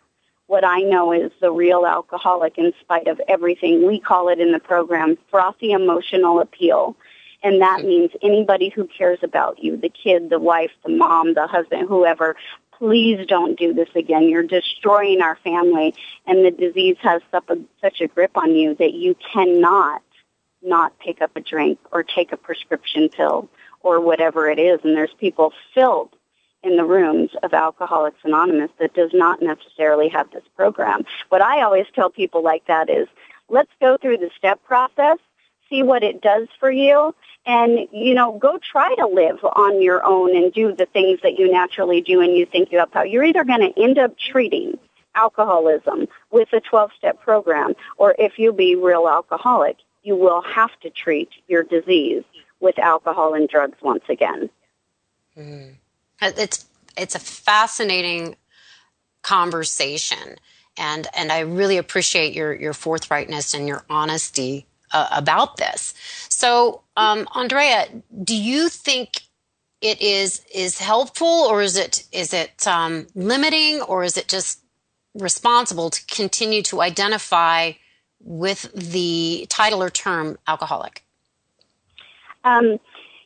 what 0.49 0.65
I 0.65 0.79
know 0.79 1.11
is 1.11 1.31
the 1.41 1.51
real 1.51 1.85
alcoholic 1.85 2.57
in 2.57 2.73
spite 2.81 3.07
of 3.07 3.21
everything. 3.27 3.85
We 3.85 3.99
call 3.99 4.29
it 4.29 4.39
in 4.39 4.51
the 4.51 4.59
program 4.59 5.15
frothy 5.29 5.73
emotional 5.73 6.39
appeal. 6.39 6.95
And 7.43 7.61
that 7.61 7.85
means 7.85 8.09
anybody 8.23 8.69
who 8.69 8.87
cares 8.87 9.19
about 9.21 9.63
you, 9.63 9.77
the 9.77 9.89
kid, 9.89 10.31
the 10.31 10.39
wife, 10.39 10.71
the 10.83 10.89
mom, 10.89 11.35
the 11.35 11.45
husband, 11.45 11.87
whoever, 11.87 12.35
please 12.79 13.27
don't 13.27 13.59
do 13.59 13.75
this 13.75 13.89
again. 13.93 14.27
You're 14.27 14.41
destroying 14.41 15.21
our 15.21 15.35
family 15.43 15.93
and 16.25 16.43
the 16.43 16.49
disease 16.49 16.97
has 17.01 17.21
such 17.31 18.01
a 18.01 18.07
grip 18.07 18.31
on 18.35 18.55
you 18.55 18.73
that 18.79 18.95
you 18.95 19.15
cannot 19.31 20.01
not 20.63 20.97
pick 20.97 21.21
up 21.21 21.35
a 21.35 21.41
drink 21.41 21.77
or 21.91 22.01
take 22.01 22.31
a 22.31 22.37
prescription 22.37 23.07
pill 23.09 23.47
or 23.81 24.01
whatever 24.01 24.49
it 24.49 24.57
is. 24.57 24.79
And 24.83 24.97
there's 24.97 25.13
people 25.19 25.53
filled 25.75 26.09
in 26.63 26.75
the 26.75 26.85
rooms 26.85 27.31
of 27.43 27.53
Alcoholics 27.53 28.19
Anonymous 28.23 28.71
that 28.79 28.93
does 28.93 29.11
not 29.13 29.41
necessarily 29.41 30.09
have 30.09 30.29
this 30.31 30.43
program. 30.55 31.05
What 31.29 31.41
I 31.41 31.61
always 31.61 31.85
tell 31.93 32.09
people 32.09 32.43
like 32.43 32.65
that 32.67 32.89
is, 32.89 33.07
let's 33.49 33.71
go 33.79 33.97
through 33.97 34.17
the 34.17 34.29
step 34.37 34.61
process, 34.63 35.17
see 35.69 35.83
what 35.83 36.03
it 36.03 36.21
does 36.21 36.47
for 36.59 36.69
you, 36.69 37.15
and, 37.45 37.87
you 37.91 38.13
know, 38.13 38.37
go 38.37 38.57
try 38.57 38.93
to 38.95 39.07
live 39.07 39.43
on 39.43 39.81
your 39.81 40.03
own 40.03 40.35
and 40.35 40.51
do 40.51 40.75
the 40.75 40.85
things 40.85 41.19
that 41.23 41.39
you 41.39 41.51
naturally 41.51 42.01
do 42.01 42.21
and 42.21 42.35
you 42.35 42.45
think 42.45 42.71
you 42.71 42.79
have 42.79 42.91
power. 42.91 43.05
You're 43.05 43.23
either 43.23 43.45
going 43.45 43.61
to 43.61 43.81
end 43.81 43.97
up 43.97 44.17
treating 44.17 44.77
alcoholism 45.15 46.07
with 46.31 46.51
a 46.53 46.61
12-step 46.61 47.21
program, 47.21 47.73
or 47.97 48.15
if 48.19 48.37
you 48.37 48.51
be 48.51 48.75
real 48.75 49.07
alcoholic, 49.07 49.77
you 50.03 50.15
will 50.15 50.41
have 50.41 50.71
to 50.81 50.89
treat 50.89 51.29
your 51.47 51.63
disease 51.63 52.23
with 52.59 52.77
alcohol 52.79 53.33
and 53.33 53.47
drugs 53.47 53.77
once 53.81 54.03
again. 54.09 54.49
Mm. 55.37 55.75
It's 56.21 56.65
it's 56.97 57.15
a 57.15 57.19
fascinating 57.19 58.35
conversation, 59.21 60.35
and 60.77 61.07
and 61.15 61.31
I 61.31 61.39
really 61.39 61.77
appreciate 61.77 62.33
your 62.33 62.53
your 62.53 62.73
forthrightness 62.73 63.53
and 63.53 63.67
your 63.67 63.83
honesty 63.89 64.65
uh, 64.91 65.07
about 65.11 65.57
this. 65.57 65.93
So, 66.29 66.81
um, 66.97 67.27
Andrea, 67.33 67.87
do 68.23 68.35
you 68.35 68.69
think 68.69 69.21
it 69.81 70.01
is 70.01 70.43
is 70.53 70.79
helpful, 70.79 71.27
or 71.27 71.61
is 71.61 71.77
it 71.77 72.05
is 72.11 72.33
it 72.33 72.67
um, 72.67 73.07
limiting, 73.15 73.81
or 73.81 74.03
is 74.03 74.17
it 74.17 74.27
just 74.27 74.59
responsible 75.15 75.89
to 75.89 76.05
continue 76.05 76.61
to 76.63 76.81
identify 76.81 77.73
with 78.21 78.71
the 78.73 79.45
title 79.49 79.81
or 79.81 79.89
term 79.89 80.37
alcoholic? 80.47 81.03
Um, 82.43 82.79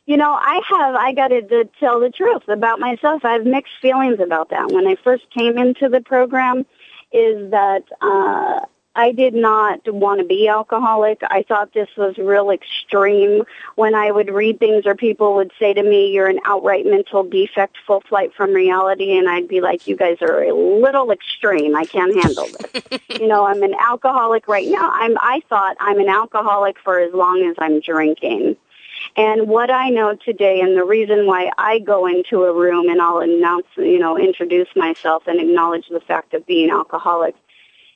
you 0.06 0.16
know, 0.16 0.32
I 0.32 0.60
have, 0.68 0.94
I 0.94 1.12
got 1.12 1.28
to 1.28 1.68
tell 1.80 2.00
the 2.00 2.10
truth 2.10 2.48
about 2.48 2.80
myself. 2.80 3.24
I 3.24 3.32
have 3.32 3.46
mixed 3.46 3.74
feelings 3.80 4.20
about 4.20 4.50
that. 4.50 4.70
When 4.70 4.86
I 4.86 4.96
first 5.02 5.28
came 5.30 5.58
into 5.58 5.88
the 5.88 6.00
program, 6.00 6.66
is 7.12 7.50
that, 7.50 7.84
uh, 8.00 8.60
I 8.96 9.10
did 9.12 9.34
not 9.34 9.80
want 9.92 10.20
to 10.20 10.26
be 10.26 10.46
alcoholic. 10.46 11.20
I 11.24 11.42
thought 11.42 11.72
this 11.72 11.88
was 11.96 12.16
real 12.16 12.50
extreme. 12.50 13.42
When 13.74 13.94
I 13.94 14.12
would 14.12 14.32
read 14.32 14.60
things 14.60 14.86
or 14.86 14.94
people 14.94 15.34
would 15.34 15.50
say 15.58 15.74
to 15.74 15.82
me, 15.82 16.12
you're 16.12 16.28
an 16.28 16.38
outright 16.44 16.86
mental 16.86 17.24
defect, 17.24 17.76
full 17.86 18.02
flight 18.02 18.32
from 18.34 18.52
reality. 18.52 19.18
And 19.18 19.28
I'd 19.28 19.48
be 19.48 19.60
like, 19.60 19.88
you 19.88 19.96
guys 19.96 20.18
are 20.20 20.44
a 20.44 20.54
little 20.54 21.10
extreme. 21.10 21.74
I 21.74 21.84
can't 21.84 22.14
handle 22.14 22.46
this. 22.46 23.00
you 23.20 23.26
know, 23.26 23.44
I'm 23.44 23.64
an 23.64 23.74
alcoholic 23.80 24.46
right 24.46 24.68
now. 24.68 24.90
I'm, 24.92 25.18
I 25.18 25.42
thought 25.48 25.76
I'm 25.80 25.98
an 25.98 26.08
alcoholic 26.08 26.78
for 26.78 27.00
as 27.00 27.12
long 27.12 27.44
as 27.50 27.56
I'm 27.58 27.80
drinking. 27.80 28.56
And 29.16 29.46
what 29.48 29.70
I 29.70 29.90
know 29.90 30.16
today 30.16 30.60
and 30.60 30.76
the 30.76 30.84
reason 30.84 31.26
why 31.26 31.50
I 31.56 31.78
go 31.78 32.06
into 32.06 32.44
a 32.44 32.52
room 32.52 32.88
and 32.88 33.00
I'll 33.00 33.18
announce, 33.18 33.66
you 33.76 33.98
know, 33.98 34.18
introduce 34.18 34.68
myself 34.74 35.24
and 35.26 35.38
acknowledge 35.40 35.86
the 35.88 36.00
fact 36.00 36.34
of 36.34 36.46
being 36.46 36.70
alcoholic 36.70 37.36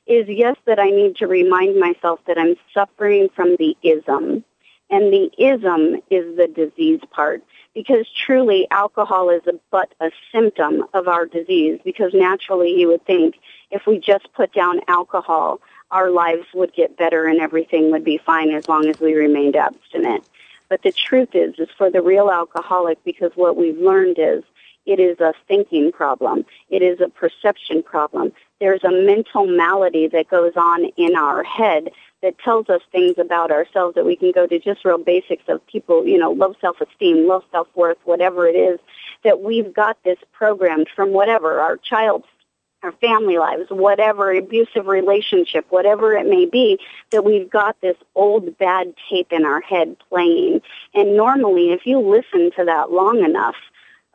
is 0.07 0.27
yes, 0.27 0.55
that 0.65 0.79
I 0.79 0.89
need 0.89 1.17
to 1.17 1.27
remind 1.27 1.79
myself 1.79 2.19
that 2.25 2.37
I'm 2.37 2.55
suffering 2.73 3.29
from 3.35 3.57
the 3.57 3.77
ism. 3.83 4.43
And 4.89 5.13
the 5.13 5.29
ism 5.37 6.01
is 6.09 6.35
the 6.35 6.47
disease 6.47 7.01
part 7.11 7.43
because 7.75 8.07
truly 8.25 8.67
alcohol 8.71 9.29
is 9.29 9.41
a, 9.45 9.53
but 9.71 9.93
a 9.99 10.09
symptom 10.31 10.85
of 10.93 11.07
our 11.07 11.25
disease 11.25 11.79
because 11.83 12.11
naturally 12.13 12.71
you 12.71 12.87
would 12.87 13.05
think 13.05 13.35
if 13.69 13.83
we 13.85 13.99
just 13.99 14.33
put 14.33 14.51
down 14.53 14.79
alcohol, 14.87 15.59
our 15.91 16.09
lives 16.09 16.47
would 16.55 16.73
get 16.73 16.97
better 16.97 17.25
and 17.25 17.39
everything 17.39 17.91
would 17.91 18.03
be 18.03 18.17
fine 18.17 18.51
as 18.51 18.67
long 18.67 18.87
as 18.87 18.99
we 18.99 19.13
remained 19.13 19.55
abstinent. 19.55 20.23
But 20.69 20.83
the 20.83 20.91
truth 20.91 21.29
is, 21.33 21.55
is 21.57 21.69
for 21.77 21.89
the 21.89 22.01
real 22.01 22.29
alcoholic, 22.29 23.03
because 23.03 23.31
what 23.35 23.57
we've 23.57 23.77
learned 23.77 24.17
is 24.19 24.43
it 24.85 24.99
is 24.99 25.19
a 25.19 25.33
thinking 25.47 25.91
problem. 25.91 26.45
It 26.69 26.81
is 26.81 26.99
a 27.01 27.09
perception 27.09 27.83
problem. 27.83 28.31
There's 28.59 28.83
a 28.83 28.91
mental 28.91 29.45
malady 29.45 30.07
that 30.07 30.29
goes 30.29 30.53
on 30.55 30.85
in 30.97 31.15
our 31.15 31.43
head 31.43 31.89
that 32.21 32.37
tells 32.39 32.69
us 32.69 32.81
things 32.91 33.17
about 33.17 33.51
ourselves 33.51 33.95
that 33.95 34.05
we 34.05 34.15
can 34.15 34.31
go 34.31 34.45
to 34.45 34.59
just 34.59 34.83
real 34.83 34.97
basics 34.97 35.43
of 35.47 35.65
people, 35.67 36.05
you 36.05 36.17
know, 36.17 36.31
low 36.31 36.53
self-esteem, 36.59 37.27
low 37.27 37.43
self-worth, 37.51 37.97
whatever 38.03 38.47
it 38.47 38.55
is, 38.55 38.79
that 39.23 39.41
we've 39.41 39.73
got 39.73 39.97
this 40.03 40.17
programmed 40.33 40.87
from 40.95 41.11
whatever, 41.11 41.59
our 41.59 41.77
child's 41.77 42.25
our 42.83 42.91
family 42.93 43.37
lives, 43.37 43.69
whatever 43.69 44.31
abusive 44.31 44.87
relationship, 44.87 45.65
whatever 45.69 46.13
it 46.13 46.27
may 46.27 46.45
be, 46.45 46.79
that 47.11 47.25
we've 47.25 47.49
got 47.49 47.79
this 47.81 47.97
old 48.15 48.57
bad 48.57 48.93
tape 49.09 49.31
in 49.31 49.45
our 49.45 49.61
head 49.61 49.97
playing. 50.09 50.61
And 50.93 51.17
normally, 51.17 51.71
if 51.71 51.85
you 51.85 51.99
listen 51.99 52.51
to 52.57 52.65
that 52.65 52.91
long 52.91 53.23
enough, 53.23 53.55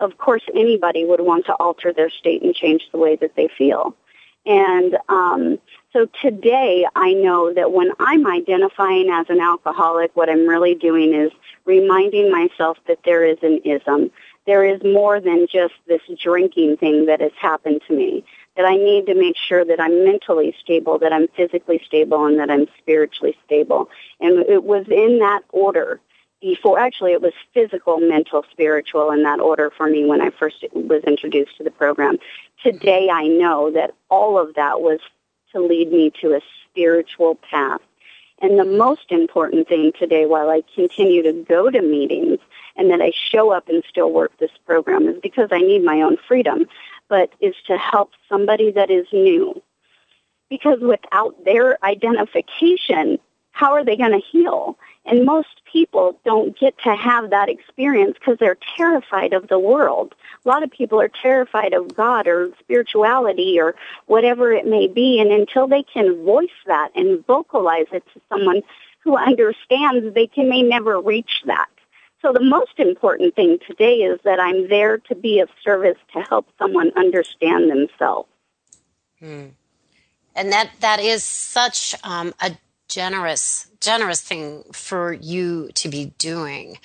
of 0.00 0.18
course, 0.18 0.42
anybody 0.54 1.04
would 1.04 1.20
want 1.20 1.46
to 1.46 1.54
alter 1.54 1.92
their 1.92 2.10
state 2.10 2.42
and 2.42 2.54
change 2.54 2.82
the 2.90 2.98
way 2.98 3.16
that 3.16 3.36
they 3.36 3.48
feel. 3.48 3.94
And 4.46 4.98
um, 5.08 5.58
so 5.92 6.06
today, 6.20 6.86
I 6.94 7.14
know 7.14 7.54
that 7.54 7.72
when 7.72 7.92
I'm 7.98 8.26
identifying 8.26 9.08
as 9.08 9.26
an 9.30 9.40
alcoholic, 9.40 10.14
what 10.14 10.28
I'm 10.28 10.46
really 10.46 10.74
doing 10.74 11.14
is 11.14 11.32
reminding 11.64 12.30
myself 12.30 12.78
that 12.86 12.98
there 13.04 13.24
is 13.24 13.38
an 13.42 13.60
ism, 13.64 14.10
there 14.46 14.64
is 14.64 14.82
more 14.82 15.20
than 15.20 15.46
just 15.50 15.74
this 15.86 16.02
drinking 16.20 16.76
thing 16.76 17.06
that 17.06 17.20
has 17.20 17.32
happened 17.40 17.80
to 17.88 17.94
me. 17.94 18.24
That 18.56 18.66
I 18.66 18.76
need 18.76 19.06
to 19.06 19.14
make 19.14 19.36
sure 19.36 19.64
that 19.64 19.80
I'm 19.80 20.04
mentally 20.04 20.54
stable, 20.60 20.98
that 21.00 21.12
I'm 21.12 21.26
physically 21.36 21.82
stable, 21.84 22.24
and 22.24 22.38
that 22.38 22.50
I'm 22.50 22.66
spiritually 22.78 23.36
stable. 23.44 23.90
And 24.20 24.38
it 24.48 24.62
was 24.62 24.86
in 24.88 25.18
that 25.18 25.42
order 25.50 26.00
before, 26.40 26.78
actually 26.78 27.12
it 27.12 27.22
was 27.22 27.32
physical, 27.54 27.98
mental, 27.98 28.44
spiritual 28.50 29.10
in 29.10 29.22
that 29.22 29.40
order 29.40 29.72
for 29.74 29.88
me 29.88 30.04
when 30.04 30.20
I 30.20 30.28
first 30.30 30.62
was 30.74 31.02
introduced 31.04 31.56
to 31.56 31.64
the 31.64 31.70
program. 31.70 32.18
Today 32.62 33.08
I 33.10 33.26
know 33.26 33.70
that 33.70 33.94
all 34.10 34.38
of 34.38 34.54
that 34.54 34.82
was 34.82 35.00
to 35.52 35.60
lead 35.60 35.90
me 35.90 36.12
to 36.20 36.34
a 36.34 36.40
spiritual 36.68 37.36
path. 37.36 37.80
And 38.42 38.58
the 38.58 38.64
most 38.64 39.10
important 39.10 39.68
thing 39.68 39.92
today 39.98 40.26
while 40.26 40.50
I 40.50 40.62
continue 40.74 41.22
to 41.22 41.32
go 41.32 41.70
to 41.70 41.80
meetings 41.80 42.40
and 42.76 42.90
that 42.90 43.00
I 43.00 43.12
show 43.14 43.50
up 43.50 43.68
and 43.68 43.82
still 43.88 44.12
work 44.12 44.36
this 44.38 44.50
program 44.66 45.08
is 45.08 45.18
because 45.22 45.48
I 45.50 45.60
need 45.60 45.82
my 45.82 46.02
own 46.02 46.18
freedom, 46.28 46.66
but 47.08 47.30
is 47.40 47.54
to 47.66 47.76
help 47.76 48.10
somebody 48.28 48.70
that 48.72 48.90
is 48.90 49.06
new. 49.12 49.62
Because 50.48 50.80
without 50.80 51.44
their 51.44 51.82
identification, 51.84 53.18
how 53.52 53.72
are 53.72 53.84
they 53.84 53.96
going 53.96 54.12
to 54.12 54.18
heal? 54.18 54.76
And 55.06 55.24
most 55.24 55.62
people 55.70 56.18
don't 56.24 56.58
get 56.58 56.76
to 56.84 56.94
have 56.94 57.30
that 57.30 57.48
experience 57.48 58.16
because 58.18 58.38
they're 58.38 58.58
terrified 58.76 59.32
of 59.32 59.48
the 59.48 59.58
world. 59.58 60.14
A 60.44 60.48
lot 60.48 60.62
of 60.62 60.70
people 60.70 61.00
are 61.00 61.10
terrified 61.10 61.72
of 61.72 61.94
God 61.94 62.26
or 62.26 62.50
spirituality 62.60 63.60
or 63.60 63.74
whatever 64.06 64.52
it 64.52 64.66
may 64.66 64.88
be. 64.88 65.20
And 65.20 65.30
until 65.30 65.66
they 65.66 65.82
can 65.82 66.24
voice 66.24 66.48
that 66.66 66.90
and 66.94 67.24
vocalize 67.26 67.86
it 67.92 68.04
to 68.14 68.20
someone 68.28 68.62
who 69.00 69.16
understands, 69.16 70.14
they 70.14 70.26
can, 70.26 70.48
may 70.48 70.62
never 70.62 71.00
reach 71.00 71.42
that. 71.46 71.68
So 72.24 72.32
the 72.32 72.40
most 72.40 72.78
important 72.78 73.36
thing 73.36 73.58
today 73.68 73.96
is 73.96 74.18
that 74.24 74.40
I'm 74.40 74.66
there 74.68 74.96
to 74.96 75.14
be 75.14 75.40
of 75.40 75.50
service 75.62 75.98
to 76.14 76.22
help 76.22 76.46
someone 76.58 76.90
understand 76.96 77.70
themselves. 77.70 78.30
Hmm. 79.18 79.48
And 80.34 80.50
that, 80.50 80.70
that 80.80 81.00
is 81.00 81.22
such 81.22 81.94
um, 82.02 82.32
a 82.40 82.56
generous 82.88 83.68
generous 83.80 84.20
thing 84.20 84.62
for 84.72 85.12
you 85.12 85.70
to 85.74 85.88
be 85.88 86.12
doing 86.18 86.78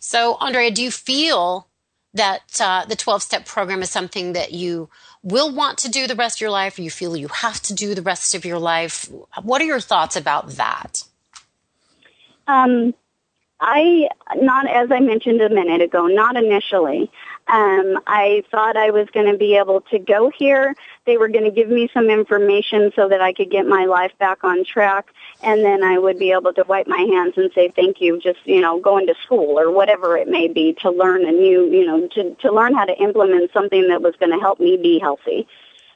so 0.00 0.36
andrea 0.40 0.70
do 0.70 0.82
you 0.82 0.90
feel 0.90 1.66
that 2.14 2.60
uh, 2.60 2.84
the 2.84 2.94
12 2.94 3.22
step 3.22 3.46
program 3.46 3.82
is 3.82 3.90
something 3.90 4.32
that 4.34 4.52
you 4.52 4.88
will 5.22 5.52
want 5.52 5.78
to 5.78 5.88
do 5.88 6.06
the 6.06 6.14
rest 6.14 6.36
of 6.36 6.40
your 6.42 6.50
life 6.50 6.78
or 6.78 6.82
you 6.82 6.90
feel 6.90 7.16
you 7.16 7.28
have 7.28 7.60
to 7.60 7.74
do 7.74 7.94
the 7.94 8.02
rest 8.02 8.34
of 8.34 8.44
your 8.44 8.58
life 8.58 9.10
what 9.42 9.60
are 9.60 9.64
your 9.64 9.80
thoughts 9.80 10.14
about 10.14 10.50
that 10.50 11.02
um, 12.46 12.94
i 13.60 14.08
not 14.36 14.68
as 14.68 14.90
i 14.90 15.00
mentioned 15.00 15.40
a 15.40 15.48
minute 15.48 15.80
ago 15.80 16.06
not 16.06 16.36
initially 16.36 17.10
um, 17.48 18.00
I 18.08 18.42
thought 18.50 18.76
I 18.76 18.90
was 18.90 19.06
going 19.10 19.30
to 19.30 19.38
be 19.38 19.56
able 19.56 19.80
to 19.92 20.00
go 20.00 20.30
here. 20.30 20.74
They 21.04 21.16
were 21.16 21.28
going 21.28 21.44
to 21.44 21.52
give 21.52 21.68
me 21.68 21.88
some 21.94 22.10
information 22.10 22.90
so 22.96 23.08
that 23.08 23.20
I 23.20 23.32
could 23.32 23.52
get 23.52 23.66
my 23.66 23.84
life 23.84 24.10
back 24.18 24.42
on 24.42 24.64
track, 24.64 25.12
and 25.44 25.64
then 25.64 25.84
I 25.84 25.96
would 25.96 26.18
be 26.18 26.32
able 26.32 26.52
to 26.54 26.64
wipe 26.64 26.88
my 26.88 26.98
hands 26.98 27.34
and 27.36 27.52
say 27.54 27.68
thank 27.68 28.00
you. 28.00 28.20
Just 28.20 28.40
you 28.46 28.60
know, 28.60 28.80
going 28.80 29.06
to 29.06 29.14
school 29.24 29.60
or 29.60 29.70
whatever 29.70 30.16
it 30.16 30.26
may 30.26 30.48
be 30.48 30.76
to 30.82 30.90
learn 30.90 31.24
a 31.24 31.30
new, 31.30 31.70
you 31.70 31.86
know, 31.86 32.08
to 32.08 32.34
to 32.34 32.52
learn 32.52 32.74
how 32.74 32.84
to 32.84 32.96
implement 33.00 33.52
something 33.52 33.86
that 33.88 34.02
was 34.02 34.16
going 34.18 34.32
to 34.32 34.40
help 34.40 34.58
me 34.58 34.76
be 34.76 34.98
healthy. 34.98 35.46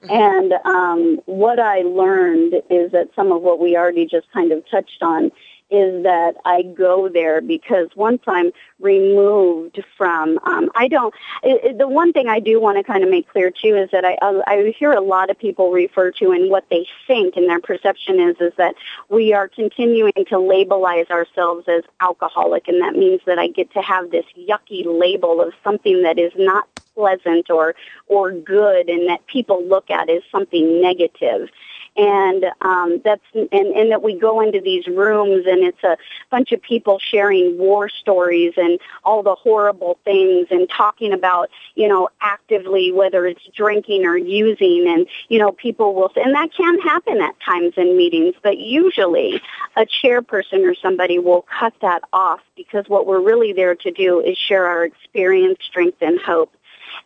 Mm-hmm. 0.05 0.13
And 0.13 0.53
um, 0.65 1.21
what 1.27 1.59
I 1.59 1.81
learned 1.81 2.55
is 2.71 2.93
that 2.93 3.09
some 3.17 3.33
of 3.33 3.43
what 3.43 3.59
we 3.59 3.77
already 3.77 4.07
just 4.07 4.31
kind 4.33 4.53
of 4.53 4.63
touched 4.71 5.03
on 5.03 5.33
is 5.71 6.03
that 6.03 6.35
I 6.45 6.63
go 6.63 7.09
there 7.09 7.41
because 7.41 7.89
once 7.95 8.23
I'm 8.27 8.51
removed 8.81 9.83
from, 9.97 10.39
um, 10.45 10.71
I 10.75 10.89
don't, 10.89 11.15
it, 11.43 11.65
it, 11.65 11.79
the 11.79 11.89
one 11.89 12.13
thing 12.13 12.29
I 12.29 12.41
do 12.41 12.61
want 12.61 12.79
to 12.79 12.85
kind 12.85 13.05
of 13.05 13.11
make 13.11 13.29
clear 13.29 13.51
too 13.51 13.77
is 13.77 13.91
that 13.93 14.05
I, 14.05 14.19
I 14.47 14.75
hear 14.79 14.93
a 14.93 15.01
lot 15.01 15.31
of 15.31 15.39
people 15.39 15.71
refer 15.71 16.11
to 16.13 16.33
and 16.33 16.51
what 16.51 16.65
they 16.71 16.87
think 17.07 17.37
and 17.37 17.49
their 17.49 17.61
perception 17.61 18.21
is, 18.21 18.37
is 18.41 18.53
that 18.57 18.75
we 19.09 19.33
are 19.33 19.49
continuing 19.49 20.13
to 20.17 20.37
labelize 20.37 21.11
ourselves 21.11 21.69
as 21.69 21.83
alcoholic. 22.01 22.69
And 22.69 22.81
that 22.83 22.95
means 22.95 23.21
that 23.27 23.39
I 23.39 23.49
get 23.49 23.73
to 23.75 23.83
have 23.83 24.11
this 24.11 24.27
yucky 24.37 24.85
label 24.87 25.41
of 25.41 25.53
something 25.63 26.03
that 26.03 26.19
is 26.19 26.33
not 26.37 26.69
pleasant 26.95 27.51
or, 27.51 27.75
or 28.09 28.33
good 28.33 28.89
and 28.89 29.09
that 29.09 29.27
people 29.27 29.65
look 29.65 29.91
at 29.91 30.11
as 30.11 30.23
something 30.33 30.81
negative 30.81 31.49
and 31.97 32.45
um, 32.61 33.01
that's 33.05 33.25
and, 33.35 33.49
and 33.53 33.91
that 33.91 34.03
we 34.03 34.19
go 34.19 34.41
into 34.41 34.61
these 34.61 34.87
rooms 34.87 35.45
and 35.47 35.63
it's 35.65 35.83
a 35.83 35.97
bunch 36.31 36.53
of 36.53 36.63
people 36.63 36.99
sharing 36.99 37.59
war 37.59 37.89
stories 37.89 38.55
and 38.57 38.79
all 39.05 39.23
the 39.23 39.35
horrible 39.35 39.99
things 40.05 40.47
and 40.51 40.69
talking 40.69 41.13
about 41.13 41.51
you 41.75 41.89
know 41.89 42.09
actively 42.21 42.93
whether 42.93 43.27
it's 43.27 43.47
drinking 43.55 44.05
or 44.05 44.17
using. 44.17 44.87
And 44.89 45.07
you 45.29 45.39
know 45.39 45.53
people 45.53 45.95
will 45.95 46.13
and 46.17 46.35
that 46.35 46.53
can 46.55 46.79
happen 46.81 47.21
at 47.21 47.35
times 47.41 47.75
in 47.77 47.97
meetings 47.97 48.35
but 48.43 48.59
usually 48.59 49.41
a 49.77 49.87
chairperson 49.87 50.65
or 50.65 50.75
somebody 50.75 51.19
will 51.19 51.47
cut 51.59 51.75
that 51.83 52.03
off 52.13 52.41
because 52.57 52.85
what 52.89 53.07
we're 53.07 53.21
really 53.21 53.53
there 53.53 53.75
to 53.75 53.91
do 53.91 54.21
is 54.21 54.37
share 54.37 54.67
our 54.67 54.85
experience 54.85 55.59
strength 55.63 55.99
and 56.01 56.21
hope 56.21 56.53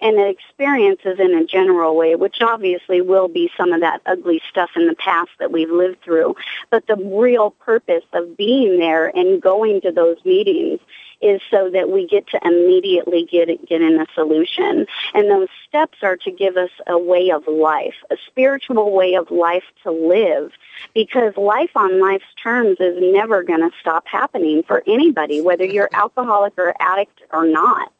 and 0.00 0.16
the 0.18 0.28
experiences 0.28 1.18
in 1.18 1.34
a 1.34 1.44
general 1.44 1.96
way, 1.96 2.14
which 2.14 2.40
obviously 2.40 3.00
will 3.00 3.28
be 3.28 3.50
some 3.56 3.72
of 3.72 3.80
that 3.80 4.00
ugly 4.06 4.40
stuff 4.50 4.70
in 4.76 4.86
the 4.86 4.94
past 4.94 5.30
that 5.38 5.52
we've 5.52 5.70
lived 5.70 6.02
through. 6.02 6.36
But 6.70 6.86
the 6.86 6.96
real 6.96 7.50
purpose 7.50 8.04
of 8.12 8.36
being 8.36 8.78
there 8.78 9.08
and 9.16 9.40
going 9.40 9.80
to 9.82 9.92
those 9.92 10.16
meetings 10.24 10.80
is 11.20 11.40
so 11.50 11.70
that 11.70 11.90
we 11.90 12.06
get 12.06 12.26
to 12.28 12.38
immediately 12.44 13.24
get 13.24 13.48
get 13.66 13.80
in 13.80 14.00
a 14.00 14.06
solution. 14.14 14.86
And 15.14 15.30
those 15.30 15.48
steps 15.66 15.98
are 16.02 16.16
to 16.18 16.30
give 16.30 16.56
us 16.56 16.70
a 16.86 16.98
way 16.98 17.30
of 17.30 17.46
life, 17.48 17.94
a 18.10 18.16
spiritual 18.26 18.92
way 18.92 19.14
of 19.14 19.30
life 19.30 19.64
to 19.84 19.90
live, 19.90 20.52
because 20.94 21.36
life 21.36 21.70
on 21.76 22.00
life's 22.00 22.24
terms 22.42 22.76
is 22.78 22.96
never 23.00 23.42
going 23.42 23.60
to 23.60 23.70
stop 23.80 24.06
happening 24.06 24.62
for 24.64 24.82
anybody, 24.86 25.40
whether 25.40 25.64
you're 25.64 25.88
alcoholic 25.92 26.52
or 26.58 26.74
addict 26.78 27.22
or 27.32 27.46
not 27.46 27.90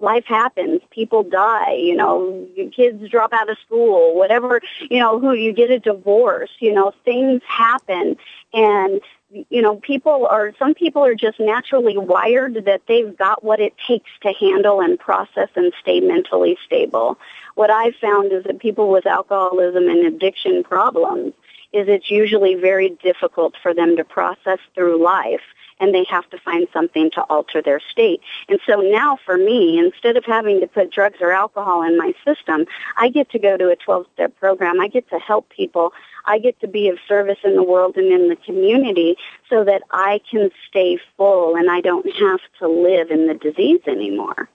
life 0.00 0.24
happens. 0.24 0.80
People 0.90 1.22
die, 1.22 1.74
you 1.74 1.94
know, 1.94 2.46
kids 2.74 3.08
drop 3.10 3.32
out 3.32 3.50
of 3.50 3.58
school, 3.58 4.16
whatever, 4.16 4.60
you 4.90 4.98
know, 4.98 5.20
who 5.20 5.32
you 5.32 5.52
get 5.52 5.70
a 5.70 5.78
divorce, 5.78 6.50
you 6.58 6.72
know, 6.72 6.92
things 7.04 7.42
happen 7.46 8.16
and 8.52 9.00
you 9.48 9.62
know, 9.62 9.76
people 9.76 10.26
are, 10.26 10.52
some 10.58 10.74
people 10.74 11.04
are 11.04 11.14
just 11.14 11.38
naturally 11.38 11.96
wired 11.96 12.64
that 12.64 12.82
they've 12.88 13.16
got 13.16 13.44
what 13.44 13.60
it 13.60 13.74
takes 13.86 14.10
to 14.22 14.32
handle 14.32 14.80
and 14.80 14.98
process 14.98 15.48
and 15.54 15.72
stay 15.80 16.00
mentally 16.00 16.58
stable. 16.66 17.16
What 17.54 17.70
I've 17.70 17.94
found 17.96 18.32
is 18.32 18.42
that 18.44 18.58
people 18.58 18.90
with 18.90 19.06
alcoholism 19.06 19.88
and 19.88 20.04
addiction 20.06 20.64
problems 20.64 21.32
is 21.72 21.86
it's 21.86 22.10
usually 22.10 22.56
very 22.56 22.90
difficult 23.02 23.54
for 23.62 23.72
them 23.72 23.96
to 23.96 24.04
process 24.04 24.58
through 24.74 25.02
life 25.02 25.42
and 25.80 25.94
they 25.94 26.04
have 26.04 26.28
to 26.30 26.38
find 26.38 26.68
something 26.72 27.10
to 27.12 27.22
alter 27.22 27.60
their 27.62 27.80
state. 27.90 28.20
And 28.48 28.60
so 28.66 28.80
now 28.80 29.18
for 29.24 29.36
me, 29.36 29.78
instead 29.78 30.16
of 30.16 30.24
having 30.24 30.60
to 30.60 30.66
put 30.66 30.92
drugs 30.92 31.18
or 31.20 31.32
alcohol 31.32 31.82
in 31.82 31.96
my 31.96 32.12
system, 32.24 32.66
I 32.96 33.08
get 33.08 33.30
to 33.30 33.38
go 33.38 33.56
to 33.56 33.70
a 33.70 33.76
12-step 33.76 34.38
program. 34.38 34.80
I 34.80 34.88
get 34.88 35.08
to 35.10 35.18
help 35.18 35.48
people. 35.48 35.92
I 36.26 36.38
get 36.38 36.60
to 36.60 36.68
be 36.68 36.88
of 36.88 36.98
service 37.08 37.38
in 37.42 37.56
the 37.56 37.62
world 37.62 37.96
and 37.96 38.12
in 38.12 38.28
the 38.28 38.36
community 38.36 39.16
so 39.48 39.64
that 39.64 39.82
I 39.90 40.20
can 40.30 40.50
stay 40.68 40.98
full 41.16 41.56
and 41.56 41.70
I 41.70 41.80
don't 41.80 42.06
have 42.16 42.40
to 42.60 42.68
live 42.68 43.10
in 43.10 43.26
the 43.26 43.34
disease 43.34 43.80
anymore. 43.86 44.48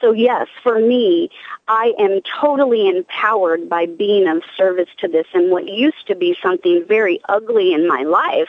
So 0.00 0.12
yes, 0.12 0.46
for 0.62 0.78
me, 0.78 1.28
I 1.68 1.92
am 1.98 2.20
totally 2.40 2.88
empowered 2.88 3.68
by 3.68 3.84
being 3.84 4.28
of 4.28 4.42
service 4.56 4.88
to 5.00 5.08
this 5.08 5.26
and 5.34 5.50
what 5.50 5.68
used 5.68 6.06
to 6.06 6.14
be 6.14 6.36
something 6.42 6.84
very 6.88 7.20
ugly 7.28 7.74
in 7.74 7.86
my 7.86 8.02
life 8.02 8.48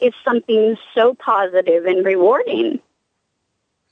is 0.00 0.14
something 0.24 0.76
so 0.94 1.14
positive 1.14 1.86
and 1.86 2.04
rewarding. 2.04 2.80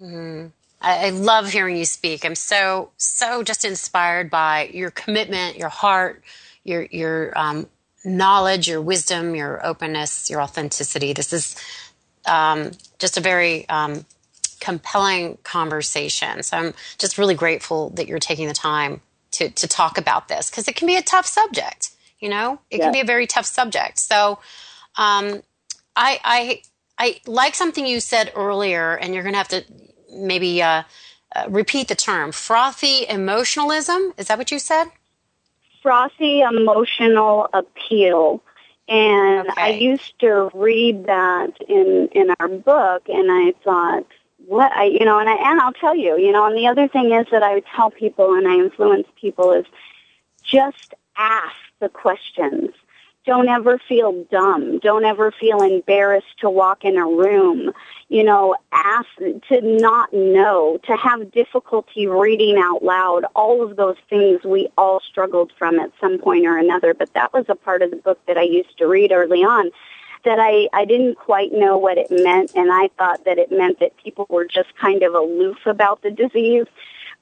Mm-hmm. 0.01 0.49
I, 0.81 1.07
I 1.07 1.11
love 1.11 1.51
hearing 1.51 1.77
you 1.77 1.85
speak. 1.85 2.25
I'm 2.25 2.35
so 2.35 2.91
so 2.97 3.43
just 3.43 3.65
inspired 3.65 4.31
by 4.31 4.71
your 4.73 4.91
commitment, 4.91 5.57
your 5.57 5.69
heart, 5.69 6.23
your 6.65 6.83
your 6.91 7.37
um, 7.37 7.67
knowledge, 8.05 8.69
your 8.69 8.81
wisdom, 8.81 9.35
your 9.35 9.65
openness, 9.65 10.31
your 10.31 10.41
authenticity. 10.41 11.13
This 11.13 11.33
is 11.33 11.57
um, 12.27 12.73
just 12.99 13.17
a 13.17 13.21
very 13.21 13.69
um, 13.69 14.05
compelling 14.61 15.39
conversation. 15.43 16.43
So 16.43 16.57
I'm 16.57 16.75
just 16.99 17.19
really 17.19 17.35
grateful 17.35 17.91
that 17.91 18.07
you're 18.07 18.19
taking 18.19 18.49
the 18.49 18.55
time 18.55 19.01
to 19.33 19.51
to 19.51 19.67
talk 19.69 19.99
about 19.99 20.29
this 20.29 20.51
because 20.51 20.69
it 20.69 20.77
can 20.77 20.87
be 20.87 20.97
a 20.97 21.03
tough 21.03 21.27
subject. 21.27 21.91
You 22.21 22.29
know, 22.29 22.61
it 22.71 22.81
can 22.81 22.93
be 22.93 23.01
a 23.01 23.05
very 23.05 23.27
tough 23.27 23.47
subject. 23.47 23.99
So 23.99 24.41
um, 24.97 25.43
I, 25.99 26.21
I, 26.25 26.63
I 26.97 27.21
like 27.27 27.57
something 27.57 27.85
you 27.85 27.99
said 27.99 28.33
earlier, 28.37 28.95
and 28.95 29.13
you're 29.13 29.25
going 29.25 29.35
to 29.35 29.39
have 29.39 29.49
to 29.49 29.65
maybe 30.15 30.63
uh, 30.63 30.85
uh, 31.35 31.47
repeat 31.49 31.89
the 31.89 31.97
term 31.97 32.31
frothy 32.31 33.07
emotionalism. 33.09 34.15
Is 34.17 34.29
that 34.29 34.39
what 34.39 34.53
you 34.53 34.61
said? 34.61 34.87
Frothy 35.83 36.41
emotional 36.41 37.49
appeal. 37.53 38.43
And 38.89 39.49
okay. 39.51 39.61
I 39.61 39.69
used 39.71 40.19
to 40.21 40.51
read 40.55 41.07
that 41.07 41.51
in, 41.69 42.09
in 42.13 42.35
our 42.39 42.49
book, 42.49 43.03
and 43.09 43.31
I 43.31 43.53
thought, 43.65 44.07
what 44.47 44.73
I, 44.73 44.85
you 44.85 45.05
know, 45.05 45.19
and 45.19 45.29
I, 45.29 45.35
and 45.35 45.61
I'll 45.61 45.75
tell 45.75 45.97
you, 45.97 46.17
you 46.17 46.33
know, 46.33 46.47
and 46.47 46.57
the 46.57 46.69
other 46.69 46.89
thing 46.89 47.13
is 47.13 47.27
that 47.33 47.43
I 47.43 47.55
would 47.55 47.67
tell 47.75 47.91
people 47.91 48.35
and 48.35 48.49
I 48.49 48.55
influence 48.55 49.07
people 49.21 49.53
is 49.53 49.67
just 50.43 50.95
ask 51.17 51.57
the 51.81 51.89
questions. 51.89 52.71
Don't 53.29 53.51
ever 53.51 53.79
feel 53.87 54.25
dumb. 54.31 54.79
Don't 54.79 55.05
ever 55.05 55.31
feel 55.31 55.61
embarrassed 55.61 56.39
to 56.39 56.49
walk 56.49 56.83
in 56.83 56.97
a 56.97 57.05
room. 57.05 57.73
You 58.09 58.25
know, 58.25 58.57
ask 58.73 59.07
to 59.19 59.61
not 59.61 60.11
know, 60.15 60.79
to 60.85 60.97
have 60.97 61.31
difficulty 61.31 62.07
reading 62.07 62.57
out 62.57 62.83
loud. 62.83 63.27
All 63.37 63.63
of 63.63 63.77
those 63.77 63.99
things 64.09 64.45
we 64.45 64.71
all 64.79 65.01
struggled 65.01 65.53
from 65.59 65.79
at 65.79 65.93
some 66.01 66.17
point 66.19 66.47
or 66.47 66.57
another. 66.57 66.95
But 66.95 67.13
that 67.13 67.35
was 67.35 67.45
a 67.51 67.55
part 67.55 67.83
of 67.83 67.91
the 67.91 67.97
book 67.97 68.19
that 68.27 68.39
I 68.39 68.45
used 68.45 68.79
to 68.79 68.87
read 68.87 69.13
early 69.13 69.45
on 69.45 69.73
that 70.25 70.39
I, 70.41 70.71
I 70.73 70.87
didn't 70.87 71.17
quite 71.17 71.53
know 71.53 71.77
what 71.77 71.99
it 71.99 72.11
meant 72.11 72.53
and 72.55 72.73
I 72.73 72.89
thought 72.97 73.27
that 73.27 73.37
it 73.37 73.53
meant 73.53 73.79
that 73.81 73.97
people 74.03 74.27
were 74.31 74.47
just 74.47 74.75
kind 74.77 75.03
of 75.03 75.13
aloof 75.15 75.59
about 75.67 76.01
the 76.01 76.11
disease. 76.11 76.65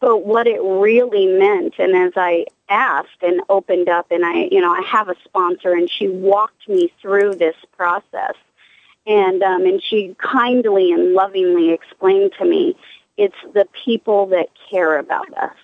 But 0.01 0.27
what 0.27 0.47
it 0.47 0.61
really 0.63 1.27
meant, 1.27 1.75
and 1.79 1.97
as 1.97 2.13
I 2.17 2.47
asked 2.69 3.23
and 3.23 3.41
opened 3.49 3.89
up 3.89 4.11
and 4.11 4.25
I, 4.25 4.49
you 4.51 4.61
know, 4.61 4.73
I 4.73 4.83
have 4.83 5.09
a 5.09 5.17
sponsor 5.25 5.73
and 5.73 5.91
she 5.91 6.09
walked 6.09 6.69
me 6.69 6.93
through 7.01 7.37
this 7.37 7.57
process 7.77 8.35
and, 9.07 9.43
um, 9.43 9.65
and 9.65 9.83
she 9.83 10.15
kindly 10.19 10.93
and 10.93 11.15
lovingly 11.15 11.71
explained 11.71 12.33
to 12.39 12.45
me, 12.45 12.77
it's 13.17 13.37
the 13.55 13.67
people 13.85 14.27
that 14.27 14.49
care 14.71 14.99
about 14.99 15.33
us 15.39 15.57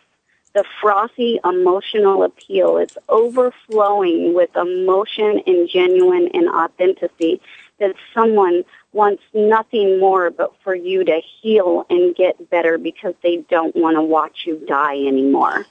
the 0.55 0.65
frothy 0.81 1.41
emotional 1.45 2.23
appeal. 2.23 2.77
It's 2.77 2.99
overflowing 3.09 4.35
with 4.35 4.55
emotion 4.57 5.41
and 5.47 5.69
genuine 5.69 6.29
and 6.35 6.49
authenticity 6.49 7.41
that 7.83 7.95
someone 8.15 8.65
wants 8.93 9.23
nothing 9.35 9.99
more 9.99 10.31
but 10.31 10.53
for 10.65 10.75
you 10.75 11.05
to 11.05 11.21
heal 11.41 11.85
and 11.91 12.15
get 12.15 12.49
better 12.51 12.79
because 12.79 13.15
they 13.23 13.39
don't 13.51 13.75
want 13.77 13.97
to 13.97 14.03
watch 14.03 14.45
you 14.47 14.65
die 14.67 14.97
anymore. 15.07 15.67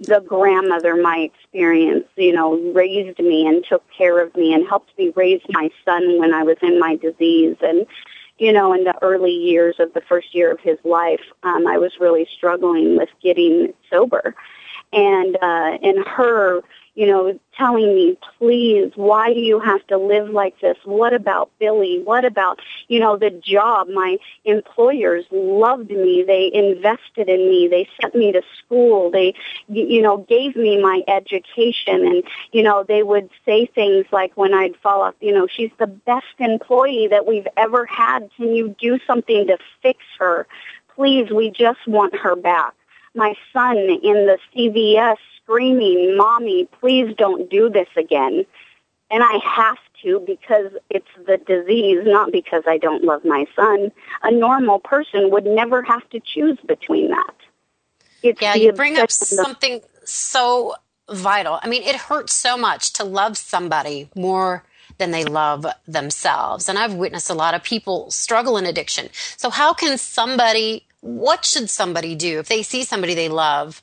The 0.00 0.20
grandmother, 0.20 0.94
my 0.94 1.18
experience, 1.18 2.04
you 2.16 2.32
know, 2.32 2.54
raised 2.72 3.18
me 3.18 3.46
and 3.46 3.64
took 3.64 3.82
care 3.96 4.20
of 4.20 4.36
me 4.36 4.52
and 4.52 4.68
helped 4.68 4.96
me 4.98 5.12
raise 5.16 5.40
my 5.48 5.70
son 5.84 6.18
when 6.18 6.34
I 6.34 6.42
was 6.42 6.58
in 6.60 6.78
my 6.78 6.96
disease 6.96 7.56
and 7.62 7.86
you 8.38 8.52
know, 8.52 8.74
in 8.74 8.84
the 8.84 8.94
early 9.02 9.32
years 9.32 9.76
of 9.78 9.94
the 9.94 10.02
first 10.02 10.34
year 10.34 10.52
of 10.52 10.60
his 10.60 10.76
life, 10.84 11.22
um, 11.42 11.66
I 11.66 11.78
was 11.78 11.92
really 11.98 12.28
struggling 12.36 12.98
with 12.98 13.08
getting 13.22 13.72
sober. 13.90 14.34
And, 14.92 15.36
uh, 15.36 15.78
and 15.82 16.06
her, 16.06 16.60
you 16.96 17.06
know, 17.06 17.38
telling 17.56 17.94
me, 17.94 18.16
please, 18.38 18.90
why 18.96 19.32
do 19.34 19.40
you 19.40 19.60
have 19.60 19.86
to 19.86 19.98
live 19.98 20.30
like 20.30 20.58
this? 20.60 20.78
What 20.84 21.12
about 21.12 21.50
Billy? 21.58 22.00
What 22.02 22.24
about, 22.24 22.58
you 22.88 22.98
know, 22.98 23.18
the 23.18 23.30
job? 23.30 23.88
My 23.88 24.16
employers 24.46 25.26
loved 25.30 25.90
me. 25.90 26.24
They 26.26 26.50
invested 26.52 27.28
in 27.28 27.50
me. 27.50 27.68
They 27.68 27.86
sent 28.00 28.14
me 28.14 28.32
to 28.32 28.40
school. 28.58 29.10
They, 29.10 29.34
you 29.68 30.00
know, 30.00 30.16
gave 30.16 30.56
me 30.56 30.80
my 30.80 31.02
education. 31.06 32.06
And, 32.06 32.24
you 32.52 32.62
know, 32.62 32.82
they 32.82 33.02
would 33.02 33.28
say 33.44 33.66
things 33.66 34.06
like 34.10 34.34
when 34.34 34.54
I'd 34.54 34.76
fall 34.76 35.02
off, 35.02 35.14
you 35.20 35.32
know, 35.32 35.46
she's 35.46 35.72
the 35.78 35.86
best 35.86 36.24
employee 36.38 37.08
that 37.08 37.26
we've 37.26 37.48
ever 37.58 37.84
had. 37.84 38.30
Can 38.36 38.54
you 38.54 38.74
do 38.80 38.98
something 39.06 39.46
to 39.48 39.58
fix 39.82 39.98
her? 40.18 40.46
Please, 40.94 41.30
we 41.30 41.50
just 41.50 41.86
want 41.86 42.16
her 42.16 42.34
back 42.34 42.72
my 43.16 43.34
son 43.52 43.76
in 43.76 44.26
the 44.26 44.38
CVS 44.54 45.16
screaming, 45.42 46.16
Mommy, 46.16 46.66
please 46.80 47.14
don't 47.16 47.48
do 47.50 47.70
this 47.70 47.88
again. 47.96 48.44
And 49.10 49.22
I 49.22 49.38
have 49.44 49.78
to 50.02 50.20
because 50.26 50.72
it's 50.90 51.06
the 51.26 51.38
disease, 51.38 52.00
not 52.04 52.32
because 52.32 52.64
I 52.66 52.78
don't 52.78 53.04
love 53.04 53.24
my 53.24 53.46
son. 53.54 53.92
A 54.22 54.30
normal 54.30 54.80
person 54.80 55.30
would 55.30 55.46
never 55.46 55.82
have 55.82 56.08
to 56.10 56.20
choose 56.20 56.58
between 56.66 57.10
that. 57.10 57.34
It's 58.22 58.42
yeah, 58.42 58.54
you 58.54 58.72
bring 58.72 58.98
up 58.98 59.10
something 59.10 59.80
so 60.04 60.74
vital. 61.08 61.60
I 61.62 61.68
mean, 61.68 61.82
it 61.82 61.94
hurts 61.94 62.32
so 62.32 62.56
much 62.56 62.92
to 62.94 63.04
love 63.04 63.36
somebody 63.36 64.08
more 64.16 64.64
than 64.98 65.10
they 65.10 65.24
love 65.24 65.66
themselves. 65.86 66.68
And 66.68 66.78
I've 66.78 66.94
witnessed 66.94 67.30
a 67.30 67.34
lot 67.34 67.54
of 67.54 67.62
people 67.62 68.10
struggle 68.10 68.56
in 68.56 68.66
addiction. 68.66 69.08
So 69.36 69.50
how 69.50 69.74
can 69.74 69.98
somebody 69.98 70.85
what 71.00 71.44
should 71.44 71.70
somebody 71.70 72.14
do 72.14 72.38
if 72.38 72.48
they 72.48 72.62
see 72.62 72.84
somebody 72.84 73.14
they 73.14 73.28
love 73.28 73.82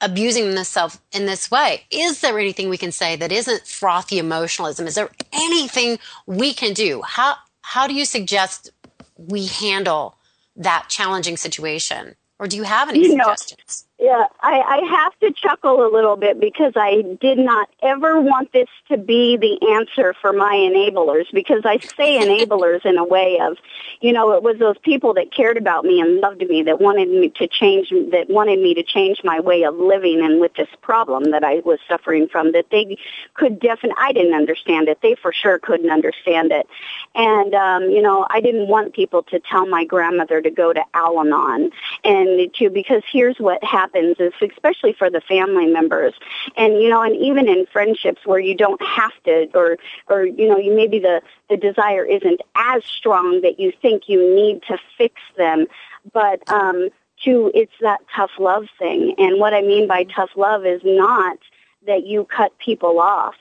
abusing 0.00 0.54
themselves 0.54 1.00
in 1.12 1.26
this 1.26 1.50
way? 1.50 1.84
Is 1.90 2.20
there 2.20 2.38
anything 2.38 2.68
we 2.68 2.78
can 2.78 2.92
say 2.92 3.16
that 3.16 3.32
isn't 3.32 3.66
frothy 3.66 4.18
emotionalism? 4.18 4.86
Is 4.86 4.96
there 4.96 5.10
anything 5.32 5.98
we 6.26 6.52
can 6.52 6.74
do? 6.74 7.02
How 7.02 7.36
how 7.62 7.86
do 7.86 7.94
you 7.94 8.04
suggest 8.04 8.70
we 9.16 9.46
handle 9.46 10.16
that 10.56 10.86
challenging 10.88 11.36
situation? 11.36 12.16
Or 12.38 12.48
do 12.48 12.56
you 12.56 12.64
have 12.64 12.88
any 12.88 13.00
you 13.00 13.10
suggestions? 13.10 13.86
Know, 13.86 13.91
yeah, 14.02 14.26
I, 14.40 14.60
I 14.60 14.76
have 14.90 15.16
to 15.20 15.30
chuckle 15.30 15.86
a 15.86 15.90
little 15.92 16.16
bit 16.16 16.40
because 16.40 16.72
I 16.74 17.02
did 17.20 17.38
not 17.38 17.68
ever 17.84 18.20
want 18.20 18.52
this 18.52 18.66
to 18.88 18.96
be 18.96 19.36
the 19.36 19.74
answer 19.74 20.12
for 20.20 20.32
my 20.32 20.56
enablers 20.56 21.26
because 21.32 21.62
I 21.64 21.78
say 21.78 22.18
enablers 22.18 22.84
in 22.84 22.98
a 22.98 23.04
way 23.04 23.38
of, 23.40 23.58
you 24.00 24.12
know, 24.12 24.32
it 24.32 24.42
was 24.42 24.58
those 24.58 24.76
people 24.78 25.14
that 25.14 25.32
cared 25.32 25.56
about 25.56 25.84
me 25.84 26.00
and 26.00 26.18
loved 26.18 26.40
me 26.48 26.64
that 26.64 26.80
wanted 26.80 27.10
me 27.10 27.28
to 27.36 27.46
change, 27.46 27.90
that 28.10 28.26
wanted 28.28 28.58
me 28.58 28.74
to 28.74 28.82
change 28.82 29.20
my 29.22 29.38
way 29.38 29.62
of 29.62 29.76
living 29.76 30.20
and 30.20 30.40
with 30.40 30.54
this 30.54 30.70
problem 30.80 31.30
that 31.30 31.44
I 31.44 31.60
was 31.64 31.78
suffering 31.86 32.26
from 32.26 32.50
that 32.52 32.70
they 32.72 32.98
could 33.34 33.60
definitely, 33.60 34.02
I 34.02 34.12
didn't 34.12 34.34
understand 34.34 34.88
it. 34.88 34.98
They 35.00 35.14
for 35.14 35.32
sure 35.32 35.60
couldn't 35.60 35.90
understand 35.90 36.50
it. 36.50 36.66
And, 37.14 37.54
um, 37.54 37.84
you 37.84 38.02
know, 38.02 38.26
I 38.30 38.40
didn't 38.40 38.66
want 38.66 38.94
people 38.94 39.22
to 39.24 39.38
tell 39.38 39.64
my 39.64 39.84
grandmother 39.84 40.42
to 40.42 40.50
go 40.50 40.72
to 40.72 40.82
Al-Anon 40.92 41.70
and 42.02 42.52
to, 42.54 42.68
because 42.68 43.04
here's 43.08 43.38
what 43.38 43.62
happened 43.62 43.91
happens 43.92 44.16
is 44.18 44.32
especially 44.40 44.92
for 44.92 45.10
the 45.10 45.20
family 45.20 45.66
members. 45.66 46.14
And 46.56 46.80
you 46.80 46.88
know 46.88 47.02
and 47.02 47.16
even 47.16 47.48
in 47.48 47.66
friendships 47.72 48.22
where 48.24 48.38
you 48.38 48.54
don't 48.54 48.82
have 48.82 49.12
to 49.24 49.48
or 49.54 49.78
or 50.08 50.24
you 50.24 50.48
know 50.48 50.58
you 50.58 50.74
maybe 50.74 50.98
the 50.98 51.22
the 51.48 51.56
desire 51.56 52.04
isn't 52.04 52.40
as 52.54 52.84
strong 52.84 53.40
that 53.42 53.58
you 53.58 53.72
think 53.82 54.08
you 54.08 54.34
need 54.34 54.62
to 54.68 54.78
fix 54.98 55.20
them. 55.36 55.66
But 56.12 56.48
um 56.50 56.88
to 57.24 57.50
it's 57.54 57.72
that 57.80 58.00
tough 58.14 58.32
love 58.38 58.66
thing. 58.78 59.14
And 59.18 59.38
what 59.38 59.54
i 59.54 59.60
mean 59.60 59.86
by 59.86 60.04
tough 60.04 60.30
love 60.36 60.66
is 60.66 60.80
not 60.84 61.38
that 61.86 62.06
you 62.06 62.24
cut 62.24 62.56
people 62.58 62.98
off 63.00 63.34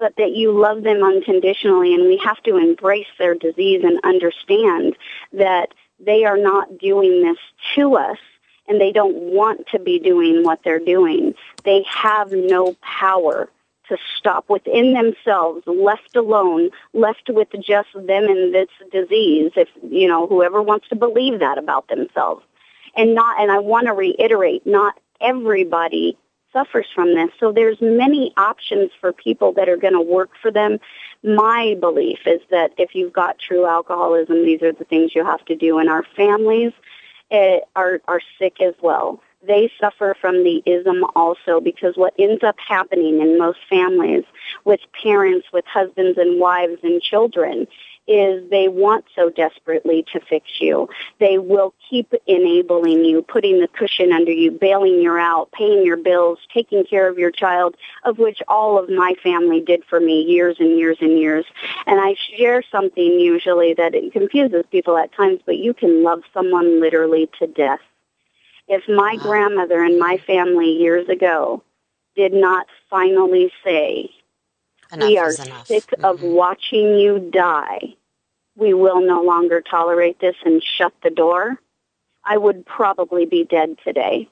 but 0.00 0.14
that 0.16 0.30
you 0.30 0.52
love 0.52 0.84
them 0.84 1.02
unconditionally. 1.02 1.92
And 1.92 2.04
we 2.04 2.20
have 2.24 2.40
to 2.44 2.56
embrace 2.56 3.08
their 3.18 3.34
disease 3.34 3.82
and 3.82 3.98
understand 4.04 4.94
that 5.32 5.74
they 5.98 6.24
are 6.24 6.36
not 6.36 6.78
doing 6.78 7.22
this 7.24 7.38
to 7.74 7.96
us 7.96 8.18
and 8.68 8.80
they 8.80 8.92
don't 8.92 9.16
want 9.16 9.66
to 9.68 9.78
be 9.78 9.98
doing 9.98 10.42
what 10.44 10.60
they're 10.64 10.78
doing. 10.78 11.34
They 11.64 11.84
have 11.88 12.30
no 12.32 12.74
power 12.82 13.48
to 13.88 13.96
stop 14.18 14.48
within 14.48 14.92
themselves, 14.92 15.66
left 15.66 16.14
alone, 16.14 16.70
left 16.92 17.30
with 17.30 17.48
just 17.60 17.88
them 17.94 18.24
and 18.24 18.54
this 18.54 18.68
disease, 18.92 19.52
if, 19.56 19.68
you 19.82 20.06
know, 20.06 20.26
whoever 20.26 20.62
wants 20.62 20.88
to 20.88 20.96
believe 20.96 21.40
that 21.40 21.58
about 21.58 21.88
themselves. 21.88 22.44
And 22.94 23.14
not, 23.14 23.40
and 23.40 23.50
I 23.50 23.58
want 23.58 23.86
to 23.86 23.94
reiterate, 23.94 24.66
not 24.66 25.00
everybody 25.20 26.18
suffers 26.52 26.86
from 26.94 27.14
this. 27.14 27.30
So 27.38 27.52
there's 27.52 27.80
many 27.80 28.32
options 28.36 28.90
for 29.00 29.12
people 29.12 29.52
that 29.52 29.68
are 29.68 29.76
going 29.76 29.94
to 29.94 30.00
work 30.00 30.30
for 30.40 30.50
them. 30.50 30.78
My 31.22 31.76
belief 31.80 32.20
is 32.26 32.40
that 32.50 32.72
if 32.78 32.94
you've 32.94 33.12
got 33.12 33.38
true 33.38 33.66
alcoholism, 33.66 34.44
these 34.44 34.62
are 34.62 34.72
the 34.72 34.84
things 34.84 35.14
you 35.14 35.24
have 35.24 35.44
to 35.46 35.56
do 35.56 35.78
in 35.78 35.88
our 35.88 36.04
families 36.16 36.72
Eh, 37.30 37.60
are 37.76 38.00
are 38.08 38.20
sick 38.38 38.60
as 38.60 38.74
well. 38.82 39.20
They 39.46 39.70
suffer 39.78 40.16
from 40.20 40.44
the 40.44 40.62
ism 40.66 41.04
also 41.14 41.60
because 41.60 41.96
what 41.96 42.14
ends 42.18 42.42
up 42.42 42.56
happening 42.58 43.20
in 43.20 43.38
most 43.38 43.58
families 43.68 44.24
with 44.64 44.80
parents, 45.02 45.46
with 45.52 45.64
husbands 45.66 46.18
and 46.18 46.40
wives 46.40 46.78
and 46.82 47.02
children 47.02 47.66
is 48.08 48.48
they 48.50 48.68
want 48.68 49.04
so 49.14 49.28
desperately 49.28 50.04
to 50.12 50.20
fix 50.20 50.46
you. 50.60 50.88
They 51.20 51.38
will 51.38 51.74
keep 51.88 52.12
enabling 52.26 53.04
you, 53.04 53.22
putting 53.22 53.60
the 53.60 53.68
cushion 53.68 54.12
under 54.12 54.32
you, 54.32 54.50
bailing 54.50 55.00
you 55.00 55.12
out, 55.12 55.52
paying 55.52 55.84
your 55.84 55.98
bills, 55.98 56.38
taking 56.52 56.84
care 56.84 57.08
of 57.08 57.18
your 57.18 57.30
child, 57.30 57.76
of 58.04 58.18
which 58.18 58.42
all 58.48 58.78
of 58.78 58.88
my 58.88 59.14
family 59.22 59.60
did 59.60 59.84
for 59.84 60.00
me 60.00 60.22
years 60.22 60.56
and 60.58 60.78
years 60.78 60.96
and 61.00 61.18
years. 61.18 61.44
And 61.86 62.00
I 62.00 62.16
share 62.36 62.62
something 62.72 63.20
usually 63.20 63.74
that 63.74 63.94
it 63.94 64.12
confuses 64.12 64.64
people 64.70 64.96
at 64.96 65.12
times, 65.12 65.40
but 65.44 65.58
you 65.58 65.74
can 65.74 66.02
love 66.02 66.22
someone 66.32 66.80
literally 66.80 67.28
to 67.38 67.46
death. 67.46 67.80
If 68.68 68.88
my 68.88 69.16
grandmother 69.16 69.82
and 69.82 69.98
my 69.98 70.18
family 70.26 70.70
years 70.70 71.08
ago 71.08 71.62
did 72.16 72.32
not 72.32 72.66
finally 72.90 73.52
say, 73.64 74.10
Enough 74.92 75.08
we 75.08 75.18
are 75.18 75.32
sick 75.32 75.84
mm-hmm. 75.86 76.04
of 76.04 76.22
watching 76.22 76.98
you 76.98 77.30
die. 77.32 77.94
We 78.56 78.74
will 78.74 79.00
no 79.00 79.22
longer 79.22 79.60
tolerate 79.60 80.20
this 80.20 80.36
and 80.44 80.62
shut 80.62 80.92
the 81.02 81.10
door. 81.10 81.58
I 82.24 82.36
would 82.36 82.66
probably 82.66 83.24
be 83.24 83.44
dead 83.44 83.76
today. 83.84 84.28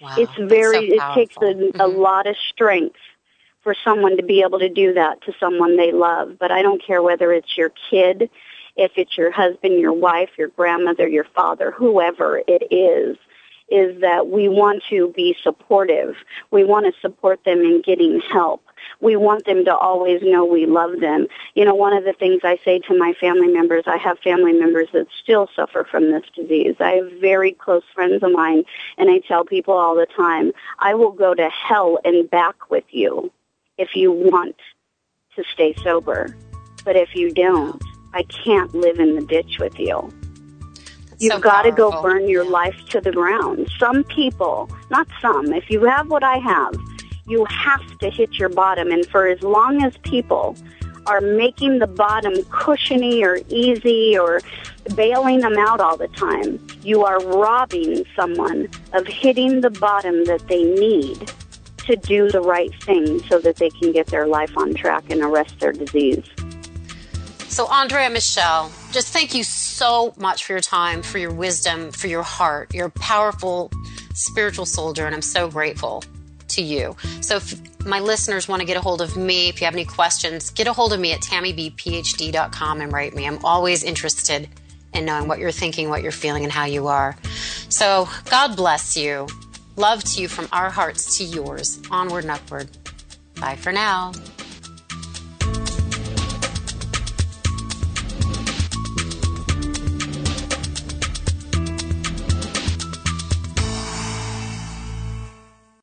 Wow, 0.00 0.14
it's 0.18 0.34
very, 0.36 0.90
so 0.90 0.94
it 0.96 1.14
takes 1.14 1.36
a, 1.36 1.54
mm-hmm. 1.54 1.80
a 1.80 1.86
lot 1.86 2.26
of 2.26 2.36
strength 2.50 2.96
for 3.62 3.74
someone 3.84 4.16
to 4.16 4.22
be 4.22 4.42
able 4.42 4.58
to 4.58 4.68
do 4.68 4.94
that 4.94 5.22
to 5.22 5.32
someone 5.38 5.76
they 5.76 5.92
love. 5.92 6.36
But 6.38 6.50
I 6.50 6.62
don't 6.62 6.84
care 6.84 7.02
whether 7.02 7.32
it's 7.32 7.56
your 7.56 7.70
kid, 7.90 8.30
if 8.76 8.92
it's 8.96 9.16
your 9.16 9.30
husband, 9.30 9.80
your 9.80 9.92
wife, 9.92 10.30
your 10.36 10.48
grandmother, 10.48 11.08
your 11.08 11.26
father, 11.34 11.70
whoever 11.70 12.42
it 12.46 12.66
is, 12.70 13.16
is 13.68 14.00
that 14.00 14.28
we 14.28 14.48
want 14.48 14.82
to 14.90 15.12
be 15.16 15.36
supportive. 15.42 16.16
We 16.50 16.64
want 16.64 16.86
to 16.86 17.00
support 17.00 17.44
them 17.44 17.60
in 17.60 17.82
getting 17.82 18.20
help. 18.20 18.63
We 19.00 19.16
want 19.16 19.44
them 19.44 19.64
to 19.64 19.76
always 19.76 20.22
know 20.22 20.44
we 20.44 20.66
love 20.66 21.00
them. 21.00 21.26
You 21.54 21.64
know, 21.64 21.74
one 21.74 21.96
of 21.96 22.04
the 22.04 22.12
things 22.12 22.40
I 22.44 22.58
say 22.64 22.78
to 22.80 22.98
my 22.98 23.14
family 23.20 23.48
members, 23.48 23.84
I 23.86 23.96
have 23.96 24.18
family 24.18 24.52
members 24.52 24.88
that 24.92 25.06
still 25.22 25.48
suffer 25.54 25.86
from 25.90 26.10
this 26.10 26.24
disease. 26.34 26.76
I 26.80 26.92
have 26.92 27.12
very 27.20 27.52
close 27.52 27.82
friends 27.94 28.22
of 28.22 28.32
mine, 28.32 28.64
and 28.98 29.10
I 29.10 29.18
tell 29.18 29.44
people 29.44 29.74
all 29.74 29.94
the 29.94 30.06
time, 30.06 30.52
I 30.78 30.94
will 30.94 31.12
go 31.12 31.34
to 31.34 31.48
hell 31.48 31.98
and 32.04 32.28
back 32.30 32.70
with 32.70 32.84
you 32.90 33.30
if 33.78 33.96
you 33.96 34.12
want 34.12 34.56
to 35.36 35.44
stay 35.52 35.74
sober. 35.82 36.36
But 36.84 36.96
if 36.96 37.14
you 37.14 37.32
don't, 37.32 37.82
I 38.12 38.22
can't 38.24 38.74
live 38.74 38.98
in 39.00 39.16
the 39.16 39.24
ditch 39.24 39.58
with 39.58 39.78
you. 39.78 40.12
You've 41.18 41.34
so 41.34 41.40
got 41.40 41.62
to 41.62 41.72
go 41.72 42.02
burn 42.02 42.28
your 42.28 42.44
life 42.44 42.76
to 42.90 43.00
the 43.00 43.12
ground. 43.12 43.68
Some 43.78 44.04
people, 44.04 44.68
not 44.90 45.06
some, 45.20 45.52
if 45.52 45.70
you 45.70 45.84
have 45.84 46.10
what 46.10 46.22
I 46.22 46.38
have, 46.38 46.74
you 47.26 47.44
have 47.46 47.98
to 47.98 48.10
hit 48.10 48.38
your 48.38 48.48
bottom. 48.48 48.90
And 48.90 49.06
for 49.06 49.26
as 49.26 49.42
long 49.42 49.82
as 49.82 49.96
people 49.98 50.56
are 51.06 51.20
making 51.20 51.78
the 51.78 51.86
bottom 51.86 52.34
cushiony 52.44 53.22
or 53.24 53.38
easy 53.48 54.18
or 54.18 54.40
bailing 54.94 55.40
them 55.40 55.58
out 55.58 55.80
all 55.80 55.96
the 55.96 56.08
time, 56.08 56.64
you 56.82 57.04
are 57.04 57.18
robbing 57.20 58.04
someone 58.16 58.68
of 58.92 59.06
hitting 59.06 59.60
the 59.60 59.70
bottom 59.70 60.24
that 60.24 60.46
they 60.48 60.64
need 60.64 61.30
to 61.78 61.96
do 61.96 62.30
the 62.30 62.40
right 62.40 62.74
thing 62.82 63.20
so 63.24 63.38
that 63.38 63.56
they 63.56 63.68
can 63.68 63.92
get 63.92 64.06
their 64.06 64.26
life 64.26 64.56
on 64.56 64.72
track 64.74 65.04
and 65.10 65.20
arrest 65.20 65.58
their 65.60 65.72
disease. 65.72 66.24
So, 67.48 67.70
Andrea 67.70 68.10
Michelle, 68.10 68.72
just 68.90 69.12
thank 69.12 69.34
you 69.34 69.44
so 69.44 70.12
much 70.16 70.44
for 70.44 70.54
your 70.54 70.60
time, 70.60 71.02
for 71.02 71.18
your 71.18 71.32
wisdom, 71.32 71.92
for 71.92 72.08
your 72.08 72.22
heart. 72.22 72.74
You're 72.74 72.86
a 72.86 72.90
powerful 72.90 73.70
spiritual 74.14 74.66
soldier, 74.66 75.06
and 75.06 75.14
I'm 75.14 75.22
so 75.22 75.48
grateful 75.48 76.02
to 76.54 76.62
you. 76.62 76.96
So, 77.20 77.36
if 77.36 77.86
my 77.86 78.00
listeners 78.00 78.48
want 78.48 78.60
to 78.60 78.66
get 78.66 78.76
a 78.76 78.80
hold 78.80 79.00
of 79.00 79.16
me, 79.16 79.48
if 79.48 79.60
you 79.60 79.66
have 79.66 79.74
any 79.74 79.84
questions, 79.84 80.50
get 80.50 80.66
a 80.66 80.72
hold 80.72 80.92
of 80.92 81.00
me 81.00 81.12
at 81.12 81.20
tammybphd.com 81.20 82.80
and 82.80 82.92
write 82.92 83.14
me. 83.14 83.26
I'm 83.26 83.44
always 83.44 83.84
interested 83.84 84.48
in 84.92 85.04
knowing 85.04 85.28
what 85.28 85.38
you're 85.38 85.50
thinking, 85.50 85.88
what 85.88 86.02
you're 86.02 86.12
feeling, 86.12 86.44
and 86.44 86.52
how 86.52 86.64
you 86.64 86.86
are. 86.86 87.16
So, 87.68 88.08
God 88.30 88.56
bless 88.56 88.96
you. 88.96 89.26
Love 89.76 90.04
to 90.04 90.22
you 90.22 90.28
from 90.28 90.48
our 90.52 90.70
hearts 90.70 91.18
to 91.18 91.24
yours. 91.24 91.82
Onward 91.90 92.24
and 92.24 92.30
upward. 92.30 92.70
Bye 93.40 93.56
for 93.56 93.72
now. 93.72 94.12